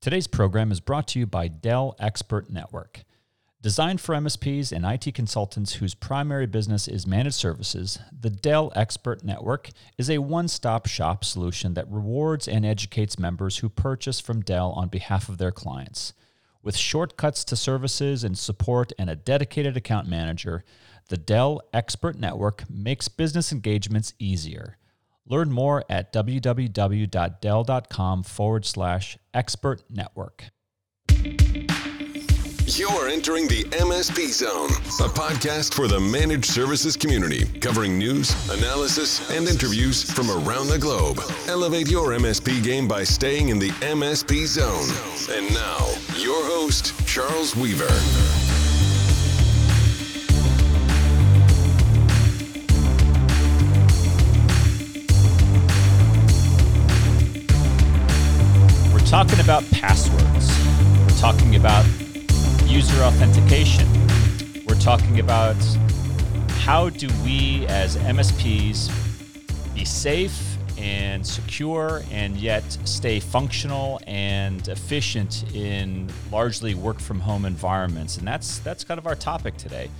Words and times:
Today's 0.00 0.26
program 0.26 0.72
is 0.72 0.80
brought 0.80 1.06
to 1.08 1.18
you 1.18 1.26
by 1.26 1.48
Dell 1.48 1.94
Expert 1.98 2.48
Network. 2.48 3.04
Designed 3.60 4.00
for 4.00 4.14
MSPs 4.14 4.72
and 4.72 4.86
IT 4.86 5.14
consultants 5.14 5.74
whose 5.74 5.94
primary 5.94 6.46
business 6.46 6.88
is 6.88 7.06
managed 7.06 7.34
services, 7.34 7.98
the 8.10 8.30
Dell 8.30 8.72
Expert 8.74 9.22
Network 9.22 9.68
is 9.98 10.08
a 10.08 10.16
one 10.16 10.48
stop 10.48 10.86
shop 10.86 11.22
solution 11.22 11.74
that 11.74 11.86
rewards 11.90 12.48
and 12.48 12.64
educates 12.64 13.18
members 13.18 13.58
who 13.58 13.68
purchase 13.68 14.20
from 14.20 14.40
Dell 14.40 14.70
on 14.70 14.88
behalf 14.88 15.28
of 15.28 15.36
their 15.36 15.52
clients. 15.52 16.14
With 16.62 16.78
shortcuts 16.78 17.44
to 17.44 17.54
services 17.54 18.24
and 18.24 18.38
support 18.38 18.94
and 18.98 19.10
a 19.10 19.16
dedicated 19.16 19.76
account 19.76 20.08
manager, 20.08 20.64
the 21.10 21.18
Dell 21.18 21.60
Expert 21.74 22.18
Network 22.18 22.64
makes 22.70 23.08
business 23.08 23.52
engagements 23.52 24.14
easier. 24.18 24.78
Learn 25.30 25.50
more 25.52 25.84
at 25.88 26.12
www.dell.com 26.12 28.22
forward 28.24 28.66
slash 28.66 29.16
expert 29.32 29.84
network. 29.88 30.46
You're 32.66 33.08
entering 33.08 33.48
the 33.48 33.64
MSP 33.70 34.28
Zone, 34.32 34.68
a 35.04 35.08
podcast 35.10 35.74
for 35.74 35.88
the 35.88 35.98
managed 35.98 36.44
services 36.46 36.96
community, 36.96 37.44
covering 37.60 37.98
news, 37.98 38.30
analysis, 38.50 39.28
and 39.30 39.48
interviews 39.48 40.08
from 40.08 40.30
around 40.30 40.68
the 40.68 40.78
globe. 40.78 41.18
Elevate 41.48 41.90
your 41.90 42.10
MSP 42.10 42.62
game 42.62 42.86
by 42.88 43.02
staying 43.04 43.48
in 43.50 43.58
the 43.58 43.70
MSP 43.80 44.46
Zone. 44.46 44.88
And 45.36 45.52
now, 45.52 45.78
your 46.16 46.42
host, 46.44 46.94
Charles 47.06 47.56
Weaver. 47.56 47.88
Talking 59.10 59.40
about 59.40 59.68
passwords. 59.72 60.56
We're 61.00 61.18
talking 61.18 61.56
about 61.56 61.84
user 62.64 63.02
authentication. 63.02 63.88
We're 64.68 64.78
talking 64.78 65.18
about 65.18 65.56
how 66.60 66.90
do 66.90 67.08
we 67.24 67.66
as 67.66 67.96
MSPs 67.96 68.88
be 69.74 69.84
safe 69.84 70.56
and 70.78 71.26
secure 71.26 72.04
and 72.12 72.36
yet 72.36 72.62
stay 72.84 73.18
functional 73.18 74.00
and 74.06 74.68
efficient 74.68 75.56
in 75.56 76.08
largely 76.30 76.76
work 76.76 77.00
from 77.00 77.18
home 77.18 77.44
environments. 77.44 78.16
And 78.16 78.28
that's 78.28 78.60
that's 78.60 78.84
kind 78.84 78.98
of 78.98 79.08
our 79.08 79.16
topic 79.16 79.56
today. 79.56 79.90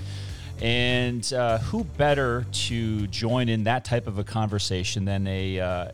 And 0.60 1.32
uh, 1.32 1.58
who 1.58 1.84
better 1.84 2.44
to 2.52 3.06
join 3.06 3.48
in 3.48 3.64
that 3.64 3.84
type 3.84 4.06
of 4.06 4.18
a 4.18 4.24
conversation 4.24 5.06
than 5.06 5.26
a, 5.26 5.58
uh, 5.58 5.88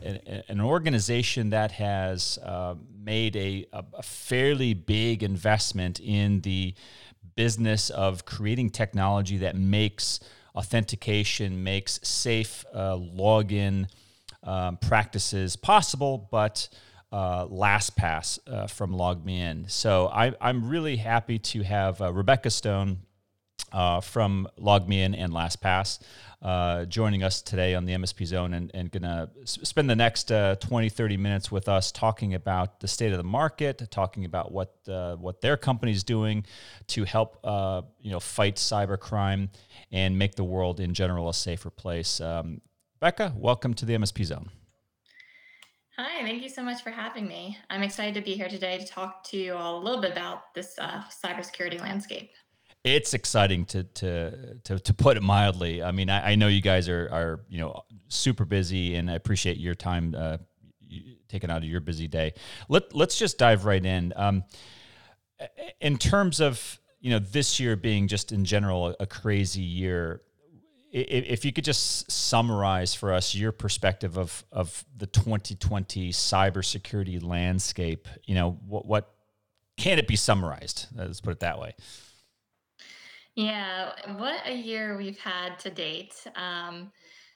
an, 0.49 0.59
organization 0.59 1.51
that 1.51 1.71
has 1.71 2.37
uh, 2.43 2.75
made 3.01 3.37
a, 3.37 3.65
a, 3.71 4.03
fairly 4.03 4.73
big 4.73 5.23
investment 5.23 6.01
in 6.01 6.41
the 6.41 6.73
business 7.35 7.89
of 7.91 8.25
creating 8.25 8.71
technology 8.71 9.37
that 9.37 9.55
makes 9.55 10.19
authentication, 10.53 11.63
makes 11.63 12.01
safe 12.03 12.65
uh, 12.73 12.97
login 12.97 13.87
um, 14.43 14.75
practices 14.77 15.55
possible, 15.55 16.27
but 16.29 16.67
uh, 17.11 17.45
LastPass 17.45 18.39
uh, 18.47 18.67
from 18.67 18.91
LogMeIn. 18.91 19.69
So 19.71 20.07
I, 20.07 20.33
am 20.41 20.67
really 20.67 20.97
happy 20.97 21.39
to 21.39 21.63
have 21.63 22.01
uh, 22.01 22.11
Rebecca 22.11 22.49
Stone 22.49 22.99
uh, 23.71 24.01
from 24.01 24.47
LogMeIn 24.59 25.15
and 25.17 25.33
LastPass 25.33 25.99
uh, 26.41 26.85
joining 26.85 27.23
us 27.23 27.41
today 27.41 27.73
on 27.73 27.85
the 27.85 27.93
MSP 27.93 28.25
Zone 28.25 28.53
and, 28.53 28.69
and 28.73 28.91
going 28.91 29.01
to 29.01 29.29
spend 29.45 29.89
the 29.89 29.95
next 29.95 30.31
uh, 30.31 30.55
20, 30.55 30.89
30 30.89 31.17
minutes 31.17 31.51
with 31.51 31.67
us 31.67 31.91
talking 31.91 32.35
about 32.35 32.79
the 32.79 32.87
state 32.87 33.11
of 33.11 33.17
the 33.17 33.23
market, 33.23 33.81
talking 33.89 34.23
about 34.25 34.51
what 34.51 34.75
uh, 34.87 35.15
what 35.15 35.41
their 35.41 35.57
company 35.57 35.91
is 35.91 36.03
doing 36.03 36.45
to 36.87 37.03
help 37.05 37.39
uh, 37.43 37.81
you 37.99 38.11
know 38.11 38.19
fight 38.19 38.55
cybercrime 38.55 39.49
and 39.91 40.17
make 40.17 40.35
the 40.35 40.43
world 40.43 40.79
in 40.79 40.93
general 40.93 41.29
a 41.29 41.33
safer 41.33 41.69
place. 41.69 42.21
Um, 42.21 42.61
Becca, 42.99 43.33
welcome 43.35 43.73
to 43.75 43.85
the 43.85 43.93
MSP 43.93 44.25
Zone. 44.25 44.49
Hi, 45.97 46.21
thank 46.21 46.43
you 46.43 46.49
so 46.49 46.61
much 46.61 46.83
for 46.83 46.91
having 46.91 47.27
me. 47.27 47.57
I'm 47.71 47.81
excited 47.81 48.13
to 48.13 48.21
be 48.21 48.35
here 48.35 48.49
today 48.49 48.77
to 48.77 48.85
talk 48.85 49.23
to 49.29 49.37
you 49.37 49.55
all 49.55 49.79
a 49.79 49.83
little 49.83 49.99
bit 49.99 50.11
about 50.11 50.53
this 50.53 50.77
uh, 50.77 51.01
cybersecurity 51.25 51.81
landscape 51.81 52.29
it's 52.95 53.13
exciting 53.13 53.65
to, 53.65 53.83
to 53.83 54.55
to 54.63 54.79
to 54.79 54.93
put 54.93 55.17
it 55.17 55.23
mildly. 55.23 55.83
I 55.83 55.91
mean, 55.91 56.09
I, 56.09 56.31
I, 56.31 56.35
know 56.35 56.47
you 56.47 56.61
guys 56.61 56.89
are 56.89 57.09
are 57.11 57.39
you 57.49 57.59
know 57.59 57.83
super 58.07 58.45
busy, 58.45 58.95
and 58.95 59.09
I 59.09 59.13
appreciate 59.13 59.57
your 59.57 59.75
time 59.75 60.15
uh, 60.17 60.37
taken 61.27 61.49
out 61.49 61.57
of 61.57 61.65
your 61.65 61.81
busy 61.81 62.07
day. 62.07 62.33
Let 62.69 62.95
let's 62.95 63.17
just 63.17 63.37
dive 63.37 63.65
right 63.65 63.83
in. 63.83 64.13
Um, 64.15 64.43
in 65.79 65.97
terms 65.97 66.39
of 66.39 66.79
you 66.99 67.11
know 67.11 67.19
this 67.19 67.59
year 67.59 67.75
being 67.75 68.07
just 68.07 68.31
in 68.31 68.45
general 68.45 68.95
a, 68.99 69.05
crazy 69.05 69.61
year, 69.61 70.21
if 70.91 71.45
you 71.45 71.53
could 71.53 71.63
just 71.63 72.11
summarize 72.11 72.93
for 72.95 73.13
us 73.13 73.35
your 73.35 73.51
perspective 73.51 74.17
of 74.17 74.43
of 74.51 74.83
the 74.95 75.07
2020 75.07 76.11
cybersecurity 76.11 77.23
landscape, 77.23 78.07
you 78.25 78.35
know 78.35 78.57
what 78.67 78.85
what 78.85 79.13
can 79.77 79.99
it 79.99 80.07
be 80.07 80.15
summarized? 80.15 80.87
Let's 80.95 81.21
put 81.21 81.31
it 81.31 81.39
that 81.41 81.59
way. 81.59 81.75
Yeah, 83.37 83.91
what 84.17 84.41
a 84.47 84.55
year 84.55 84.97
we've 84.97 85.19
had 85.19 85.59
to 85.59 85.69
date. 85.69 86.15
Um, 86.35 86.91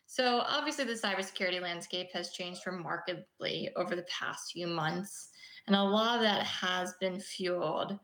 so, 0.07 0.39
obviously, 0.47 0.83
the 0.83 0.93
cybersecurity 0.93 1.61
landscape 1.61 2.07
has 2.11 2.31
changed 2.31 2.65
remarkably 2.65 3.69
over 3.75 3.95
the 3.95 4.05
past 4.09 4.51
few 4.51 4.65
months. 4.65 5.29
And 5.67 5.75
a 5.75 5.83
lot 5.83 6.15
of 6.15 6.23
that 6.23 6.41
has 6.41 6.95
been 6.99 7.19
fueled 7.19 7.99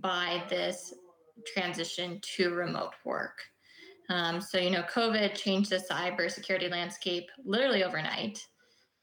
by 0.00 0.44
this 0.48 0.94
transition 1.52 2.20
to 2.36 2.54
remote 2.54 2.94
work. 3.04 3.36
Um, 4.10 4.40
so, 4.40 4.56
you 4.56 4.70
know, 4.70 4.84
COVID 4.84 5.34
changed 5.34 5.70
the 5.70 5.82
cybersecurity 5.90 6.70
landscape 6.70 7.28
literally 7.44 7.82
overnight. 7.82 8.46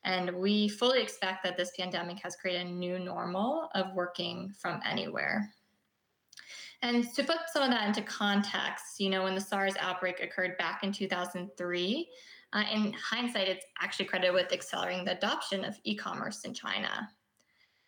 And 0.05 0.31
we 0.31 0.69
fully 0.69 1.01
expect 1.01 1.43
that 1.43 1.57
this 1.57 1.71
pandemic 1.77 2.19
has 2.23 2.37
created 2.37 2.67
a 2.67 2.71
new 2.71 2.97
normal 2.97 3.67
of 3.75 3.93
working 3.93 4.53
from 4.57 4.79
anywhere. 4.85 5.53
And 6.83 7.11
to 7.15 7.23
put 7.23 7.37
some 7.51 7.63
of 7.63 7.71
that 7.71 7.87
into 7.87 8.01
context, 8.03 8.99
you 8.99 9.09
know, 9.09 9.23
when 9.23 9.35
the 9.35 9.41
SARS 9.41 9.73
outbreak 9.79 10.21
occurred 10.21 10.57
back 10.57 10.83
in 10.83 10.91
2003, 10.91 12.09
uh, 12.53 12.63
in 12.71 12.93
hindsight, 12.93 13.47
it's 13.47 13.65
actually 13.81 14.05
credited 14.05 14.33
with 14.33 14.53
accelerating 14.53 15.03
the 15.03 15.17
adoption 15.17 15.65
of 15.65 15.75
e 15.83 15.95
commerce 15.95 16.45
in 16.45 16.53
China. 16.53 17.09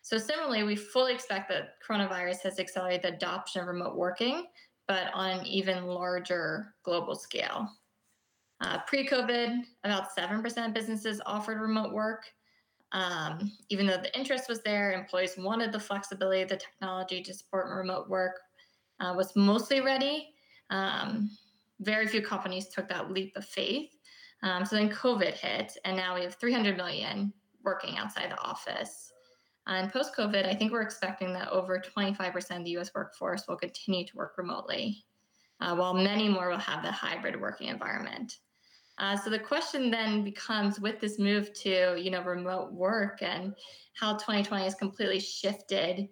So, 0.02 0.18
similarly, 0.18 0.64
we 0.64 0.76
fully 0.76 1.14
expect 1.14 1.48
that 1.50 1.74
coronavirus 1.86 2.42
has 2.42 2.58
accelerated 2.58 3.02
the 3.02 3.16
adoption 3.16 3.62
of 3.62 3.68
remote 3.68 3.96
working, 3.96 4.46
but 4.88 5.12
on 5.14 5.30
an 5.30 5.46
even 5.46 5.86
larger 5.86 6.74
global 6.82 7.14
scale. 7.14 7.70
Uh, 8.60 8.78
Pre 8.86 9.06
COVID, 9.06 9.62
about 9.84 10.14
7% 10.14 10.66
of 10.66 10.74
businesses 10.74 11.20
offered 11.24 11.60
remote 11.60 11.92
work. 11.92 12.24
Um, 12.92 13.52
even 13.68 13.86
though 13.86 13.96
the 13.96 14.14
interest 14.18 14.48
was 14.48 14.62
there, 14.62 14.92
employees 14.92 15.36
wanted 15.38 15.72
the 15.72 15.78
flexibility 15.78 16.42
of 16.42 16.48
the 16.48 16.56
technology 16.56 17.22
to 17.22 17.32
support 17.32 17.68
remote 17.74 18.08
work 18.08 18.40
uh, 19.00 19.14
was 19.16 19.34
mostly 19.34 19.80
ready. 19.80 20.34
Um, 20.70 21.30
very 21.80 22.06
few 22.06 22.22
companies 22.22 22.68
took 22.68 22.88
that 22.88 23.10
leap 23.10 23.36
of 23.36 23.44
faith. 23.44 23.90
Um, 24.42 24.64
so 24.64 24.76
then 24.76 24.90
COVID 24.90 25.34
hit, 25.34 25.76
and 25.84 25.96
now 25.96 26.14
we 26.14 26.22
have 26.22 26.34
300 26.36 26.76
million 26.76 27.32
working 27.62 27.98
outside 27.98 28.30
the 28.30 28.40
office. 28.40 29.12
And 29.66 29.92
post 29.92 30.16
COVID, 30.16 30.46
I 30.46 30.54
think 30.54 30.72
we're 30.72 30.82
expecting 30.82 31.32
that 31.34 31.48
over 31.48 31.78
25% 31.80 32.58
of 32.58 32.64
the 32.64 32.78
US 32.78 32.90
workforce 32.94 33.46
will 33.46 33.56
continue 33.56 34.06
to 34.06 34.16
work 34.16 34.38
remotely, 34.38 35.04
uh, 35.60 35.74
while 35.74 35.94
many 35.94 36.28
more 36.28 36.48
will 36.48 36.58
have 36.58 36.82
the 36.82 36.90
hybrid 36.90 37.40
working 37.40 37.68
environment. 37.68 38.38
Uh, 38.98 39.16
so 39.16 39.30
the 39.30 39.38
question 39.38 39.90
then 39.90 40.22
becomes 40.22 40.78
with 40.78 41.00
this 41.00 41.18
move 41.18 41.52
to 41.54 41.96
you 41.98 42.10
know 42.10 42.22
remote 42.22 42.70
work 42.70 43.22
and 43.22 43.54
how 43.94 44.12
2020 44.12 44.64
has 44.64 44.74
completely 44.74 45.18
shifted 45.18 46.06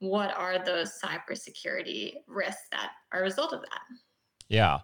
what 0.00 0.36
are 0.36 0.64
those 0.64 0.92
cybersecurity 1.02 2.14
risks 2.26 2.62
that 2.72 2.90
are 3.12 3.20
a 3.20 3.22
result 3.22 3.52
of 3.52 3.60
that? 3.62 3.80
Yeah. 4.48 4.80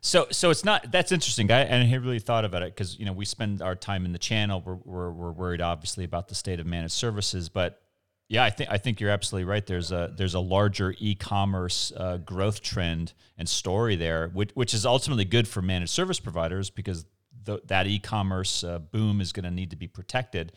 So, 0.00 0.28
so 0.30 0.50
it's 0.50 0.64
not 0.64 0.92
that's 0.92 1.10
interesting. 1.10 1.50
I, 1.50 1.62
I 1.62 1.64
hadn't 1.64 2.02
really 2.02 2.20
thought 2.20 2.44
about 2.44 2.62
it 2.62 2.74
because 2.74 2.98
you 2.98 3.04
know 3.06 3.12
we 3.12 3.24
spend 3.24 3.60
our 3.60 3.74
time 3.74 4.04
in 4.04 4.12
the 4.12 4.18
channel. 4.18 4.62
We're, 4.64 4.78
we're, 4.84 5.10
we're 5.10 5.32
worried 5.32 5.60
obviously 5.60 6.04
about 6.04 6.28
the 6.28 6.34
state 6.34 6.60
of 6.60 6.66
managed 6.66 6.94
services, 6.94 7.48
but 7.48 7.82
yeah, 8.28 8.44
I 8.44 8.50
think 8.50 8.70
I 8.70 8.78
think 8.78 9.00
you're 9.00 9.10
absolutely 9.10 9.48
right. 9.48 9.64
There's 9.64 9.92
a 9.92 10.12
there's 10.16 10.34
a 10.34 10.40
larger 10.40 10.94
e-commerce 10.98 11.92
uh, 11.96 12.18
growth 12.18 12.60
trend 12.60 13.14
and 13.38 13.48
story 13.48 13.96
there, 13.96 14.28
which, 14.28 14.50
which 14.54 14.74
is 14.74 14.84
ultimately 14.84 15.24
good 15.24 15.46
for 15.46 15.62
managed 15.62 15.92
service 15.92 16.18
providers 16.18 16.70
because 16.70 17.04
the, 17.44 17.60
that 17.66 17.86
e-commerce 17.86 18.64
uh, 18.64 18.78
boom 18.78 19.20
is 19.20 19.32
going 19.32 19.44
to 19.44 19.50
need 19.50 19.70
to 19.70 19.76
be 19.76 19.86
protected. 19.86 20.52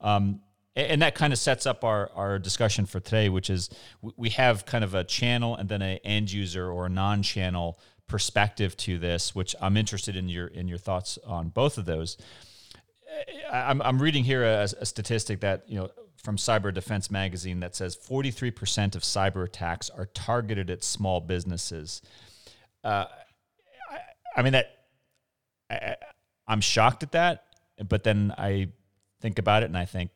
Um, 0.00 0.40
and 0.76 1.02
that 1.02 1.14
kind 1.14 1.32
of 1.32 1.38
sets 1.38 1.66
up 1.66 1.84
our, 1.84 2.10
our 2.14 2.38
discussion 2.38 2.84
for 2.86 2.98
today, 3.00 3.28
which 3.28 3.48
is 3.48 3.70
we 4.16 4.30
have 4.30 4.66
kind 4.66 4.82
of 4.82 4.94
a 4.94 5.04
channel 5.04 5.54
and 5.56 5.68
then 5.68 5.82
an 5.82 5.98
end 6.04 6.32
user 6.32 6.70
or 6.70 6.86
a 6.86 6.88
non-channel 6.88 7.78
perspective 8.08 8.76
to 8.76 8.98
this, 8.98 9.34
which 9.34 9.54
I'm 9.60 9.76
interested 9.76 10.16
in 10.16 10.28
your 10.28 10.48
in 10.48 10.68
your 10.68 10.78
thoughts 10.78 11.18
on 11.24 11.48
both 11.48 11.78
of 11.78 11.84
those. 11.84 12.16
I'm, 13.50 13.80
I'm 13.82 14.02
reading 14.02 14.24
here 14.24 14.44
a, 14.44 14.62
a 14.62 14.86
statistic 14.86 15.40
that 15.40 15.64
you 15.68 15.78
know 15.78 15.90
from 16.24 16.36
Cyber 16.36 16.72
Defense 16.72 17.10
Magazine 17.10 17.60
that 17.60 17.76
says 17.76 17.96
43% 17.96 18.96
of 18.96 19.02
cyber 19.02 19.44
attacks 19.44 19.90
are 19.90 20.06
targeted 20.06 20.70
at 20.70 20.82
small 20.82 21.20
businesses. 21.20 22.00
Uh, 22.82 23.04
I, 23.90 23.98
I, 24.40 24.42
mean 24.42 24.54
that 24.54 24.70
I, 25.70 25.96
I'm 26.48 26.62
shocked 26.62 27.02
at 27.02 27.12
that, 27.12 27.44
but 27.86 28.04
then 28.04 28.32
I 28.38 28.68
think 29.20 29.38
about 29.38 29.62
it 29.64 29.66
and 29.66 29.76
I 29.76 29.84
think 29.84 30.10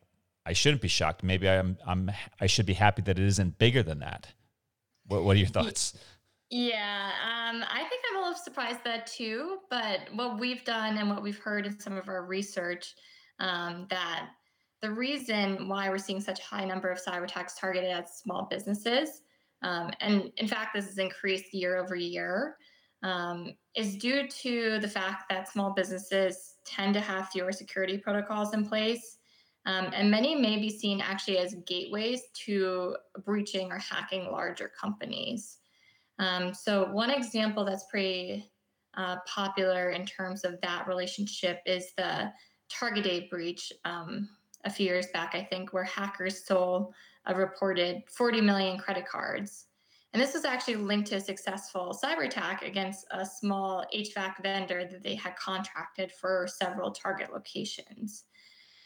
I 0.48 0.54
shouldn't 0.54 0.80
be 0.80 0.88
shocked. 0.88 1.22
Maybe 1.22 1.46
I'm 1.46 1.76
I'm 1.86 2.10
I 2.40 2.46
should 2.46 2.64
be 2.64 2.72
happy 2.72 3.02
that 3.02 3.18
it 3.18 3.24
isn't 3.24 3.58
bigger 3.58 3.82
than 3.82 3.98
that. 3.98 4.32
What 5.06 5.22
What 5.22 5.36
are 5.36 5.38
your 5.38 5.48
thoughts? 5.48 5.94
Yeah, 6.50 7.10
um, 7.22 7.62
I 7.68 7.84
think 7.90 8.02
I'm 8.10 8.16
a 8.16 8.20
little 8.20 8.38
surprised 8.38 8.82
that 8.84 9.06
too. 9.06 9.58
But 9.68 10.08
what 10.14 10.40
we've 10.40 10.64
done 10.64 10.96
and 10.96 11.10
what 11.10 11.22
we've 11.22 11.38
heard 11.38 11.66
in 11.66 11.78
some 11.78 11.98
of 11.98 12.08
our 12.08 12.24
research, 12.24 12.94
um, 13.38 13.86
that 13.90 14.30
the 14.80 14.90
reason 14.90 15.68
why 15.68 15.90
we're 15.90 15.98
seeing 15.98 16.22
such 16.22 16.40
a 16.40 16.44
high 16.44 16.64
number 16.64 16.88
of 16.88 16.98
cyber 16.98 17.24
attacks 17.24 17.58
targeted 17.58 17.90
at 17.90 18.08
small 18.08 18.46
businesses, 18.50 19.20
um, 19.62 19.90
and 20.00 20.32
in 20.38 20.48
fact, 20.48 20.74
this 20.74 20.86
has 20.86 20.96
increased 20.96 21.52
year 21.52 21.76
over 21.76 21.94
year, 21.94 22.56
um, 23.02 23.52
is 23.76 23.96
due 23.96 24.26
to 24.28 24.78
the 24.80 24.88
fact 24.88 25.24
that 25.28 25.52
small 25.52 25.74
businesses 25.74 26.54
tend 26.64 26.94
to 26.94 27.00
have 27.00 27.28
fewer 27.28 27.52
security 27.52 27.98
protocols 27.98 28.54
in 28.54 28.66
place. 28.66 29.18
Um, 29.68 29.90
and 29.92 30.10
many 30.10 30.34
may 30.34 30.58
be 30.58 30.70
seen 30.70 31.02
actually 31.02 31.36
as 31.36 31.54
gateways 31.66 32.22
to 32.46 32.96
breaching 33.26 33.70
or 33.70 33.78
hacking 33.78 34.32
larger 34.32 34.72
companies. 34.80 35.58
Um, 36.18 36.54
so, 36.54 36.90
one 36.90 37.10
example 37.10 37.66
that's 37.66 37.84
pretty 37.90 38.50
uh, 38.96 39.16
popular 39.26 39.90
in 39.90 40.06
terms 40.06 40.44
of 40.44 40.58
that 40.62 40.88
relationship 40.88 41.60
is 41.66 41.92
the 41.98 42.32
Target 42.70 43.28
breach 43.28 43.70
um, 43.84 44.30
a 44.64 44.70
few 44.70 44.86
years 44.86 45.08
back, 45.12 45.34
I 45.34 45.44
think, 45.44 45.74
where 45.74 45.84
hackers 45.84 46.42
stole 46.42 46.94
a 47.26 47.34
reported 47.34 48.02
40 48.08 48.40
million 48.40 48.78
credit 48.78 49.06
cards. 49.06 49.66
And 50.14 50.22
this 50.22 50.32
was 50.32 50.46
actually 50.46 50.76
linked 50.76 51.08
to 51.08 51.16
a 51.16 51.20
successful 51.20 51.98
cyber 52.02 52.24
attack 52.24 52.62
against 52.62 53.06
a 53.10 53.26
small 53.26 53.84
HVAC 53.94 54.42
vendor 54.42 54.88
that 54.90 55.02
they 55.02 55.14
had 55.14 55.36
contracted 55.36 56.10
for 56.10 56.48
several 56.48 56.90
target 56.90 57.32
locations. 57.32 58.24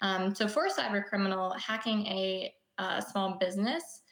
Um, 0.02 0.34
so, 0.34 0.46
for 0.49 0.66
a 0.66 0.70
cyber 0.70 1.04
criminal, 1.04 1.52
hacking 1.54 2.06
a, 2.06 2.52
a 2.78 3.00
small 3.00 3.38
business 3.38 4.02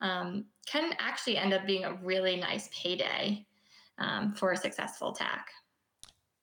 um, 0.00 0.46
can 0.66 0.92
actually 0.98 1.36
end 1.36 1.52
up 1.52 1.66
being 1.66 1.84
a 1.84 1.94
really 2.02 2.36
nice 2.36 2.68
payday 2.72 3.46
um, 3.98 4.34
for 4.34 4.52
a 4.52 4.56
successful 4.56 5.12
attack. 5.12 5.48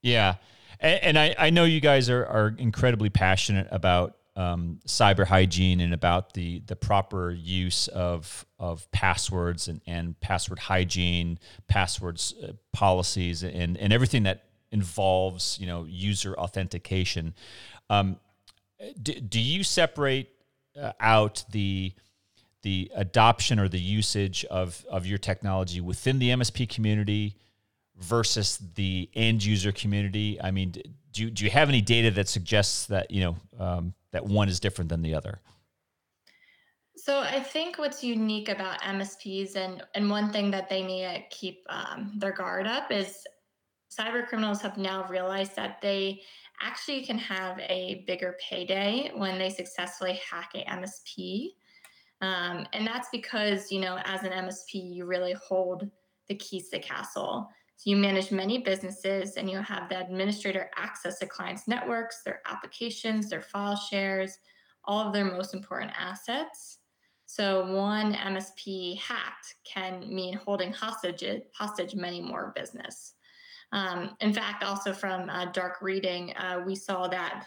Yeah. 0.01 0.35
And, 0.79 0.99
and 1.03 1.19
I, 1.19 1.35
I, 1.37 1.49
know 1.49 1.65
you 1.65 1.81
guys 1.81 2.09
are, 2.09 2.25
are 2.25 2.55
incredibly 2.57 3.09
passionate 3.09 3.67
about 3.71 4.17
um, 4.35 4.79
cyber 4.87 5.25
hygiene 5.25 5.81
and 5.81 5.93
about 5.93 6.33
the, 6.33 6.61
the 6.65 6.75
proper 6.75 7.31
use 7.31 7.87
of, 7.89 8.45
of 8.59 8.89
passwords 8.91 9.67
and, 9.67 9.81
and 9.85 10.19
password 10.21 10.59
hygiene, 10.59 11.37
passwords 11.67 12.33
uh, 12.43 12.53
policies, 12.71 13.43
and, 13.43 13.77
and 13.77 13.91
everything 13.91 14.23
that 14.23 14.45
involves 14.71 15.57
you 15.59 15.67
know 15.67 15.83
user 15.83 16.33
authentication. 16.35 17.33
Um, 17.89 18.17
do, 19.01 19.13
do 19.13 19.39
you 19.39 19.63
separate 19.63 20.29
uh, 20.79 20.91
out 20.99 21.43
the 21.51 21.93
the 22.63 22.91
adoption 22.95 23.59
or 23.59 23.67
the 23.67 23.79
usage 23.79 24.45
of, 24.45 24.85
of 24.87 25.07
your 25.07 25.17
technology 25.17 25.81
within 25.81 26.19
the 26.19 26.29
MSP 26.29 26.69
community 26.69 27.35
versus 27.97 28.59
the 28.75 29.09
end 29.15 29.43
user 29.43 29.71
community? 29.71 30.39
I 30.41 30.51
mean, 30.51 30.75
do 31.11 31.29
do 31.29 31.43
you 31.43 31.51
have 31.51 31.69
any 31.69 31.81
data 31.81 32.11
that 32.11 32.27
suggests 32.27 32.85
that 32.87 33.11
you 33.11 33.21
know 33.21 33.35
um, 33.59 33.93
that 34.11 34.25
one 34.25 34.49
is 34.49 34.59
different 34.59 34.89
than 34.89 35.01
the 35.01 35.15
other? 35.15 35.39
So 36.95 37.19
I 37.19 37.39
think 37.39 37.79
what's 37.79 38.03
unique 38.03 38.47
about 38.47 38.81
MSPs 38.81 39.55
and 39.55 39.83
and 39.95 40.09
one 40.09 40.31
thing 40.31 40.51
that 40.51 40.69
they 40.69 40.83
need 40.83 41.03
to 41.03 41.21
keep 41.29 41.65
um, 41.69 42.11
their 42.15 42.31
guard 42.31 42.67
up 42.67 42.91
is 42.91 43.25
cyber 43.91 44.25
criminals 44.27 44.61
have 44.61 44.77
now 44.77 45.07
realized 45.09 45.55
that 45.55 45.81
they 45.81 46.21
actually 46.61 47.05
can 47.05 47.17
have 47.17 47.59
a 47.59 48.03
bigger 48.07 48.37
payday 48.39 49.11
when 49.15 49.37
they 49.37 49.49
successfully 49.49 50.19
hack 50.29 50.51
a 50.55 50.63
MSP. 50.65 51.49
Um, 52.21 52.65
and 52.73 52.85
that's 52.85 53.09
because, 53.11 53.71
you 53.71 53.79
know, 53.79 53.97
as 54.05 54.23
an 54.23 54.31
MSP, 54.31 54.93
you 54.93 55.05
really 55.05 55.33
hold 55.33 55.89
the 56.27 56.35
keys 56.35 56.69
to 56.69 56.77
the 56.77 56.83
castle. 56.83 57.49
So 57.77 57.89
you 57.89 57.97
manage 57.97 58.31
many 58.31 58.59
businesses 58.59 59.37
and 59.37 59.49
you 59.49 59.57
have 59.57 59.89
the 59.89 59.99
administrator 59.99 60.69
access 60.77 61.17
to 61.19 61.25
clients' 61.25 61.67
networks, 61.67 62.21
their 62.23 62.41
applications, 62.45 63.29
their 63.29 63.41
file 63.41 63.75
shares, 63.75 64.37
all 64.85 65.07
of 65.07 65.13
their 65.13 65.25
most 65.25 65.53
important 65.55 65.91
assets. 65.97 66.77
So 67.25 67.73
one 67.73 68.13
MSP 68.13 68.99
hacked 68.99 69.55
can 69.63 70.13
mean 70.13 70.33
holding 70.33 70.73
hostage 70.73 71.23
hostage 71.55 71.95
many 71.95 72.21
more 72.21 72.53
business. 72.55 73.13
Um, 73.71 74.15
in 74.19 74.33
fact, 74.33 74.63
also 74.63 74.93
from 74.93 75.29
uh, 75.29 75.45
dark 75.51 75.81
reading, 75.81 76.33
uh, 76.35 76.61
we 76.65 76.75
saw 76.75 77.07
that 77.07 77.45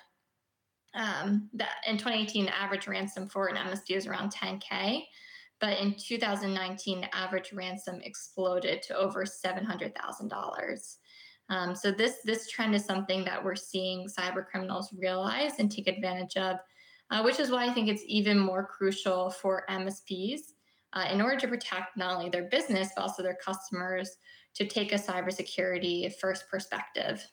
um, 0.94 1.48
that 1.54 1.76
in 1.88 1.98
2018, 1.98 2.46
the 2.46 2.56
average 2.56 2.86
ransom 2.86 3.28
for 3.28 3.48
an 3.48 3.56
MSP 3.56 3.96
was 3.96 4.06
around 4.06 4.32
10K. 4.32 5.02
But 5.60 5.78
in 5.78 5.94
2019, 5.94 7.00
the 7.00 7.14
average 7.14 7.52
ransom 7.52 8.00
exploded 8.02 8.82
to 8.82 8.96
over 8.96 9.24
$700,000. 9.24 10.96
Um, 11.50 11.74
so 11.74 11.90
this 11.90 12.16
this 12.24 12.48
trend 12.48 12.74
is 12.74 12.84
something 12.84 13.24
that 13.24 13.42
we're 13.42 13.54
seeing 13.54 14.08
cyber 14.08 14.46
criminals 14.46 14.94
realize 14.96 15.58
and 15.58 15.70
take 15.70 15.88
advantage 15.88 16.36
of, 16.36 16.56
uh, 17.10 17.22
which 17.22 17.38
is 17.38 17.50
why 17.50 17.66
I 17.66 17.72
think 17.72 17.88
it's 17.88 18.02
even 18.06 18.38
more 18.38 18.66
crucial 18.66 19.30
for 19.30 19.64
MSPs 19.68 20.52
uh, 20.94 21.06
in 21.10 21.20
order 21.20 21.36
to 21.36 21.48
protect 21.48 21.96
not 21.96 22.14
only 22.14 22.30
their 22.30 22.44
business 22.44 22.90
but 22.96 23.02
also 23.02 23.22
their 23.22 23.36
customers 23.44 24.16
to 24.54 24.66
take 24.66 24.92
a 24.92 24.96
cybersecurity 24.96 26.12
first 26.20 26.48
perspective 26.50 27.26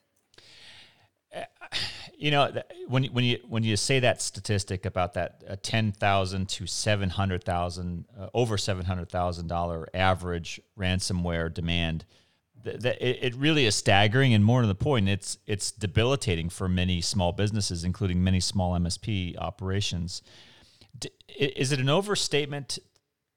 you 2.17 2.29
know 2.31 2.51
when 2.87 3.05
when 3.05 3.23
you 3.23 3.39
when 3.47 3.63
you 3.63 3.75
say 3.75 3.99
that 3.99 4.21
statistic 4.21 4.85
about 4.85 5.13
that 5.13 5.43
uh, 5.49 5.55
ten 5.61 5.91
thousand 5.91 6.49
to 6.49 6.67
seven 6.67 7.09
hundred 7.09 7.43
thousand 7.43 8.05
uh, 8.19 8.27
over 8.33 8.57
seven 8.57 8.85
hundred 8.85 9.09
thousand 9.09 9.47
dollar 9.47 9.87
average 9.93 10.59
ransomware 10.77 11.53
demand, 11.53 12.05
th- 12.63 12.81
th- 12.81 12.97
it, 12.99 13.35
really 13.35 13.65
is 13.65 13.75
staggering. 13.75 14.33
And 14.33 14.43
more 14.43 14.61
to 14.61 14.67
the 14.67 14.75
point, 14.75 15.07
it's 15.09 15.37
it's 15.47 15.71
debilitating 15.71 16.49
for 16.49 16.67
many 16.67 17.01
small 17.01 17.31
businesses, 17.31 17.83
including 17.83 18.23
many 18.23 18.39
small 18.39 18.73
MSP 18.73 19.37
operations. 19.37 20.21
D- 20.97 21.09
is 21.35 21.71
it 21.71 21.79
an 21.79 21.89
overstatement 21.89 22.77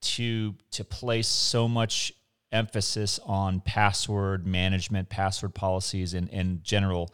to 0.05 0.55
to 0.71 0.85
place 0.85 1.29
so 1.29 1.69
much 1.69 2.13
emphasis 2.53 3.19
on 3.25 3.61
password 3.61 4.47
management, 4.47 5.09
password 5.09 5.55
policies, 5.55 6.15
and 6.15 6.29
and 6.31 6.63
general 6.65 7.13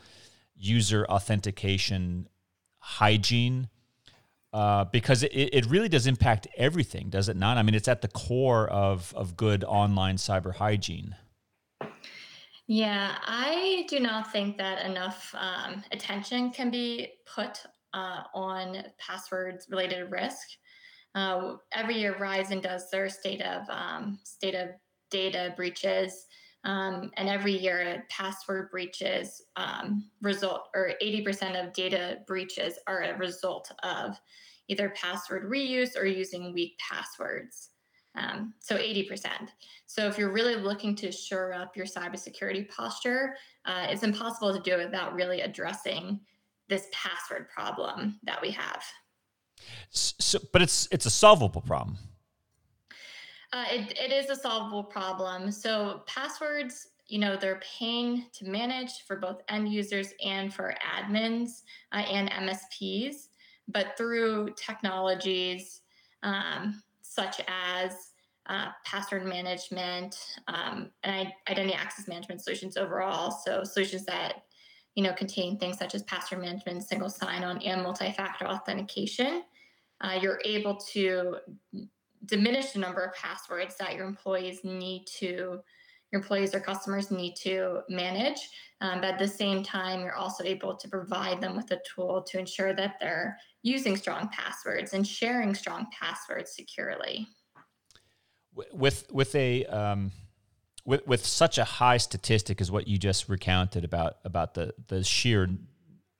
user 0.56 1.06
authentication 1.06 2.28
hygiene 2.78 3.68
uh, 4.52 4.84
because 4.84 5.22
it, 5.22 5.28
it 5.32 5.66
really 5.66 5.88
does 5.88 6.06
impact 6.06 6.48
everything, 6.56 7.08
does 7.08 7.28
it 7.28 7.36
not? 7.36 7.56
I 7.56 7.62
mean, 7.62 7.74
it's 7.74 7.88
at 7.88 8.02
the 8.02 8.08
core 8.08 8.68
of, 8.68 9.14
of 9.16 9.36
good 9.36 9.64
online 9.64 10.16
cyber 10.16 10.54
hygiene. 10.54 11.14
Yeah, 12.66 13.16
I 13.22 13.84
do 13.88 14.00
not 14.00 14.32
think 14.32 14.56
that 14.58 14.84
enough 14.84 15.34
um, 15.38 15.82
attention 15.92 16.50
can 16.50 16.70
be 16.70 17.12
put 17.32 17.62
uh, 17.94 18.22
on 18.34 18.84
passwords 18.98 19.66
related 19.70 20.10
risk. 20.10 20.48
Uh, 21.14 21.56
every 21.72 21.98
year, 21.98 22.14
Verizon 22.14 22.62
does 22.62 22.90
their 22.90 23.08
state 23.08 23.42
of 23.42 23.68
um, 23.68 24.18
state 24.24 24.54
of 24.54 24.70
data 25.10 25.52
breaches, 25.56 26.26
um, 26.64 27.10
and 27.16 27.28
every 27.28 27.56
year, 27.56 28.04
password 28.10 28.70
breaches 28.70 29.42
um, 29.56 30.10
result, 30.22 30.68
or 30.74 30.92
80% 31.02 31.62
of 31.62 31.72
data 31.72 32.18
breaches 32.26 32.78
are 32.86 33.02
a 33.02 33.16
result 33.16 33.72
of 33.82 34.20
either 34.68 34.90
password 34.90 35.50
reuse 35.50 35.96
or 35.96 36.04
using 36.06 36.52
weak 36.52 36.78
passwords. 36.78 37.70
Um, 38.16 38.54
so 38.58 38.76
80%. 38.76 39.28
So 39.86 40.06
if 40.06 40.18
you're 40.18 40.32
really 40.32 40.56
looking 40.56 40.94
to 40.96 41.12
shore 41.12 41.52
up 41.52 41.76
your 41.76 41.86
cybersecurity 41.86 42.68
posture, 42.68 43.34
uh, 43.64 43.86
it's 43.88 44.02
impossible 44.02 44.52
to 44.52 44.60
do 44.60 44.78
it 44.78 44.84
without 44.84 45.14
really 45.14 45.40
addressing 45.40 46.20
this 46.68 46.86
password 46.92 47.48
problem 47.48 48.18
that 48.24 48.40
we 48.42 48.50
have. 48.50 48.82
So, 49.90 50.38
but 50.52 50.62
it's 50.62 50.88
it's 50.90 51.06
a 51.06 51.10
solvable 51.10 51.60
problem. 51.60 51.98
Uh, 53.52 53.64
it, 53.70 53.98
it 53.98 54.12
is 54.12 54.30
a 54.30 54.36
solvable 54.36 54.84
problem. 54.84 55.50
So 55.50 56.02
passwords, 56.06 56.88
you 57.08 57.18
know, 57.18 57.36
they're 57.36 57.60
pain 57.78 58.26
to 58.34 58.44
manage 58.44 59.02
for 59.06 59.16
both 59.16 59.42
end 59.48 59.72
users 59.72 60.14
and 60.24 60.54
for 60.54 60.74
admins 60.96 61.62
uh, 61.92 61.96
and 61.96 62.30
MSPs. 62.30 63.28
But 63.66 63.96
through 63.96 64.54
technologies 64.56 65.80
um, 66.22 66.82
such 67.02 67.40
as 67.48 68.10
uh, 68.48 68.68
password 68.84 69.24
management 69.26 70.38
um, 70.48 70.90
and 71.02 71.28
identity 71.48 71.74
access 71.74 72.08
management 72.08 72.42
solutions 72.42 72.76
overall, 72.76 73.30
so 73.30 73.64
solutions 73.64 74.04
that 74.06 74.44
you 74.94 75.04
know 75.04 75.12
contain 75.12 75.58
things 75.58 75.78
such 75.78 75.94
as 75.94 76.02
password 76.04 76.40
management, 76.40 76.82
single 76.82 77.08
sign-on, 77.08 77.62
and 77.62 77.82
multi-factor 77.82 78.46
authentication 78.46 79.42
uh, 80.00 80.18
you're 80.20 80.40
able 80.44 80.76
to 80.76 81.36
diminish 82.26 82.72
the 82.72 82.78
number 82.78 83.02
of 83.02 83.14
passwords 83.14 83.76
that 83.76 83.94
your 83.94 84.06
employees 84.06 84.60
need 84.64 85.06
to 85.06 85.60
your 86.12 86.20
employees 86.20 86.54
or 86.54 86.60
customers 86.60 87.10
need 87.10 87.36
to 87.36 87.82
manage. 87.88 88.50
Um, 88.80 89.00
but 89.00 89.12
at 89.12 89.18
the 89.18 89.28
same 89.28 89.62
time, 89.62 90.00
you're 90.00 90.14
also 90.14 90.42
able 90.42 90.74
to 90.74 90.88
provide 90.88 91.40
them 91.40 91.54
with 91.54 91.70
a 91.70 91.78
tool 91.94 92.22
to 92.22 92.38
ensure 92.38 92.74
that 92.74 92.96
they're 93.00 93.38
using 93.62 93.96
strong 93.96 94.28
passwords 94.28 94.92
and 94.92 95.06
sharing 95.06 95.54
strong 95.54 95.86
passwords 95.98 96.52
securely. 96.52 97.28
With 98.72 99.06
with 99.12 99.34
a 99.36 99.64
um, 99.66 100.10
with 100.84 101.06
with 101.06 101.24
such 101.24 101.58
a 101.58 101.64
high 101.64 101.98
statistic 101.98 102.60
as 102.60 102.70
what 102.70 102.88
you 102.88 102.98
just 102.98 103.28
recounted 103.28 103.84
about 103.84 104.16
about 104.24 104.54
the 104.54 104.74
the 104.88 105.04
sheer 105.04 105.48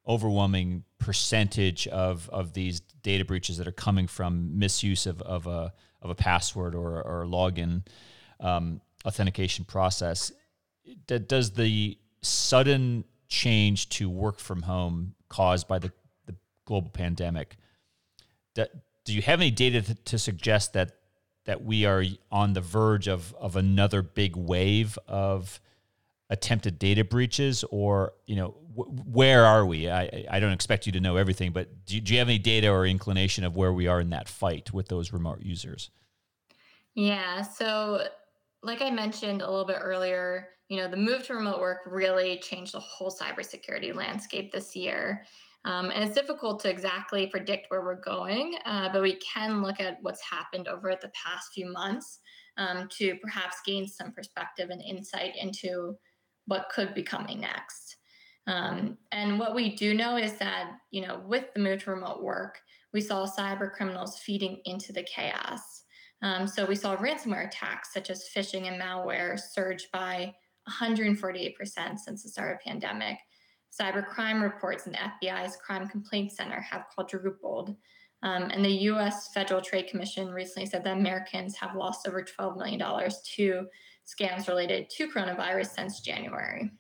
overwhelming 0.07 0.85
percentage 0.99 1.87
of 1.89 2.29
of 2.31 2.53
these 2.53 2.81
data 3.03 3.25
breaches 3.25 3.59
that 3.59 3.67
are 3.67 3.73
coming 3.73 4.07
from 4.07 4.59
misuse 4.59 5.07
of, 5.07 5.23
of 5.23 5.47
a 5.47 5.73
of 6.03 6.11
a 6.11 6.15
password 6.15 6.75
or 6.75 7.03
or 7.03 7.25
login 7.27 7.87
um, 8.41 8.81
authentication 9.05 9.65
process. 9.65 10.33
Does 11.07 11.53
the 11.53 11.99
sudden 12.23 13.05
change 13.29 13.89
to 13.91 14.11
work 14.11 14.39
from 14.39 14.63
home 14.63 15.15
caused 15.29 15.69
by 15.69 15.79
the, 15.79 15.93
the 16.27 16.35
global 16.67 16.91
pandemic, 16.91 17.57
do, 18.55 18.67
do 19.05 19.15
you 19.15 19.23
have 19.23 19.41
any 19.41 19.51
data 19.51 19.81
to, 19.81 19.95
to 19.95 20.19
suggest 20.19 20.75
that 20.75 20.93
that 21.47 21.65
we 21.65 21.87
are 21.87 22.05
on 22.31 22.53
the 22.53 22.61
verge 22.61 23.09
of 23.09 23.35
of 23.41 23.57
another 23.57 24.03
big 24.03 24.37
wave 24.37 24.99
of 25.09 25.61
attempted 26.29 26.79
data 26.79 27.05
breaches 27.05 27.65
or 27.71 28.13
you 28.27 28.37
know 28.37 28.55
where 28.75 29.45
are 29.45 29.67
we 29.67 29.91
I, 29.91 30.27
I 30.31 30.41
don't 30.41 30.53
expect 30.53 30.87
you 30.87 30.93
to 30.93 31.01
know 31.01 31.17
everything 31.17 31.53
but 31.53 31.85
do, 31.87 32.01
do 32.01 32.13
you 32.13 32.19
have 32.19 32.29
any 32.29 32.39
data 32.39 32.69
or 32.69 32.87
inclination 32.87 33.45
of 33.45 33.57
where 33.57 33.73
we 33.73 33.87
are 33.87 34.01
in 34.01 34.11
that 34.11 34.29
fight 34.29 34.73
with 34.73 34.89
those 34.89 35.13
remote 35.13 35.43
users 35.43 35.91
yeah 36.95 37.43
so 37.43 38.03
like 38.63 38.83
I 38.83 38.91
mentioned 38.91 39.43
a 39.43 39.51
little 39.51 39.67
bit 39.67 39.79
earlier, 39.81 40.49
you 40.69 40.77
know, 40.77 40.89
the 40.89 40.97
move 40.97 41.27
to 41.27 41.35
remote 41.35 41.61
work 41.61 41.81
really 41.87 42.39
changed 42.39 42.75
the 42.75 42.81
whole 42.81 43.11
cybersecurity 43.11 43.95
landscape 43.95 44.53
this 44.53 44.77
year. 44.77 45.25
Um, 45.65 45.91
and 45.91 46.03
it's 46.05 46.15
difficult 46.15 46.61
to 46.61 46.71
exactly 46.71 47.27
predict 47.27 47.67
where 47.71 47.83
we're 47.83 48.01
going, 48.01 48.57
uh, 48.65 48.89
but 48.93 49.03
we 49.03 49.17
can 49.17 49.63
look 49.63 49.79
at 49.81 49.99
what's 50.03 50.23
happened 50.23 50.69
over 50.69 50.91
the 50.91 51.11
past 51.11 51.53
few 51.55 51.71
months 51.71 52.21
um, 52.57 52.89
to 52.99 53.17
perhaps 53.23 53.59
gain 53.67 53.87
some 53.87 54.13
perspective 54.13 54.71
and 54.71 54.83
insight 54.83 55.35
into 55.39 55.95
what 56.47 56.71
could 56.75 56.95
be 56.95 57.03
coming 57.03 57.41
next. 57.41 57.97
Um, 58.47 58.99
and 59.13 59.39
what 59.39 59.55
we 59.55 59.77
do 59.77 59.95
know 59.95 60.17
is 60.17 60.35
that, 60.39 60.73
you 60.91 61.07
know, 61.07 61.23
with 61.27 61.53
the 61.55 61.61
move 61.61 61.85
to 61.85 61.91
remote 61.91 62.23
work, 62.23 62.59
we 62.93 63.01
saw 63.01 63.27
cyber 63.27 63.71
criminals 63.71 64.19
feeding 64.19 64.61
into 64.65 64.93
the 64.93 65.05
chaos. 65.05 65.85
Um, 66.23 66.47
so 66.47 66.65
we 66.65 66.75
saw 66.75 66.97
ransomware 66.97 67.47
attacks 67.47 67.93
such 67.95 68.11
as 68.11 68.29
phishing 68.35 68.67
and 68.67 68.81
malware 68.81 69.39
surge 69.39 69.89
by 69.93 70.35
148% 70.69 71.55
since 71.99 72.23
the 72.23 72.29
start 72.29 72.53
of 72.53 72.59
the 72.59 72.71
pandemic. 72.71 73.19
Cybercrime 73.79 74.43
reports 74.43 74.87
in 74.87 74.93
the 74.93 74.99
FBI's 74.99 75.57
Crime 75.57 75.89
Complaint 75.89 76.33
Center 76.33 76.61
have 76.61 76.87
quadrupled. 76.95 77.77
Um, 78.23 78.51
and 78.51 78.65
the 78.65 78.83
US 78.91 79.33
Federal 79.33 79.63
Trade 79.63 79.89
Commission 79.89 80.29
recently 80.29 80.67
said 80.67 80.85
that 80.85 80.97
Americans 80.97 81.57
have 81.57 81.77
lost 81.77 82.07
over 82.07 82.23
$12 82.23 82.57
million 82.57 82.79
to 83.37 83.67
scams 84.07 84.49
related 84.49 84.91
to 84.91 85.09
coronavirus 85.09 85.75
since 85.75 86.01
January. 86.01 86.71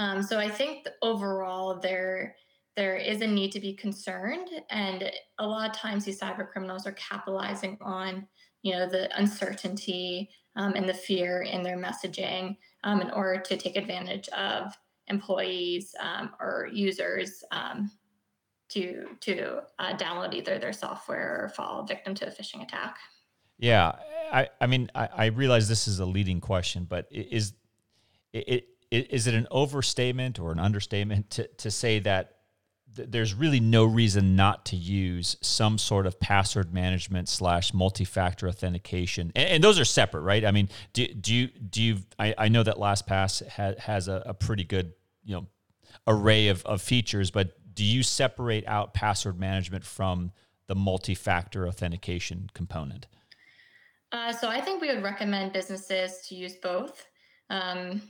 Um, 0.00 0.22
so 0.22 0.38
I 0.38 0.48
think 0.48 0.88
overall 1.02 1.78
there 1.78 2.34
there 2.74 2.96
is 2.96 3.20
a 3.20 3.26
need 3.26 3.52
to 3.52 3.60
be 3.60 3.74
concerned 3.74 4.48
and 4.70 5.12
a 5.38 5.46
lot 5.46 5.68
of 5.68 5.76
times 5.76 6.06
these 6.06 6.18
cyber 6.18 6.48
criminals 6.48 6.86
are 6.86 6.92
capitalizing 6.92 7.76
on 7.82 8.26
you 8.62 8.72
know 8.72 8.88
the 8.88 9.14
uncertainty 9.18 10.30
um, 10.56 10.72
and 10.72 10.88
the 10.88 10.94
fear 10.94 11.42
in 11.42 11.62
their 11.62 11.76
messaging 11.76 12.56
um, 12.82 13.02
in 13.02 13.10
order 13.10 13.42
to 13.42 13.58
take 13.58 13.76
advantage 13.76 14.26
of 14.28 14.72
employees 15.08 15.94
um, 16.00 16.30
or 16.40 16.70
users 16.72 17.44
um, 17.52 17.90
to 18.70 19.04
to 19.20 19.60
uh, 19.78 19.94
download 19.98 20.32
either 20.32 20.58
their 20.58 20.72
software 20.72 21.44
or 21.44 21.48
fall 21.50 21.84
victim 21.84 22.14
to 22.14 22.26
a 22.26 22.30
phishing 22.30 22.62
attack. 22.62 22.96
Yeah 23.58 23.96
i 24.32 24.48
i 24.62 24.66
mean 24.66 24.90
i, 24.94 25.08
I 25.14 25.26
realize 25.26 25.68
this 25.68 25.86
is 25.86 25.98
a 25.98 26.06
leading 26.06 26.40
question 26.40 26.86
but 26.88 27.06
is 27.10 27.52
it, 28.32 28.48
it 28.48 28.64
is 28.90 29.26
it 29.26 29.34
an 29.34 29.46
overstatement 29.50 30.38
or 30.38 30.52
an 30.52 30.58
understatement 30.58 31.30
to, 31.30 31.46
to 31.58 31.70
say 31.70 32.00
that 32.00 32.36
there's 32.92 33.34
really 33.34 33.60
no 33.60 33.84
reason 33.84 34.34
not 34.34 34.64
to 34.66 34.76
use 34.76 35.36
some 35.40 35.78
sort 35.78 36.06
of 36.06 36.18
password 36.18 36.74
management 36.74 37.28
slash 37.28 37.72
multi-factor 37.72 38.48
authentication? 38.48 39.30
And, 39.36 39.48
and, 39.48 39.64
those 39.64 39.78
are 39.78 39.84
separate 39.84 40.22
right? 40.22 40.44
I 40.44 40.50
mean 40.50 40.68
do, 40.92 41.06
do 41.06 41.34
you 41.34 41.46
do 41.48 41.82
you 41.82 41.98
i, 42.18 42.34
I 42.36 42.48
know 42.48 42.62
that 42.62 42.76
lastpass 42.76 43.46
ha, 43.48 43.72
has 43.78 44.08
a, 44.08 44.22
a, 44.26 44.34
pretty 44.34 44.64
good 44.64 44.92
you 45.24 45.36
know 45.36 45.46
array 46.06 46.48
of, 46.48 46.64
of 46.66 46.82
features 46.82 47.30
but 47.30 47.56
do 47.74 47.84
you 47.84 48.02
separate 48.02 48.66
out 48.66 48.92
password 48.92 49.38
management 49.38 49.84
from 49.84 50.32
the 50.66 50.74
multi-factor 50.74 51.68
authentication 51.68 52.50
component? 52.54 53.06
Uh, 54.10 54.32
so 54.32 54.48
i 54.48 54.60
think 54.60 54.80
we 54.80 54.88
would 54.88 55.04
recommend 55.04 55.52
businesses 55.52 56.26
to 56.26 56.34
use 56.34 56.56
both. 56.56 57.06
Um, 57.50 58.00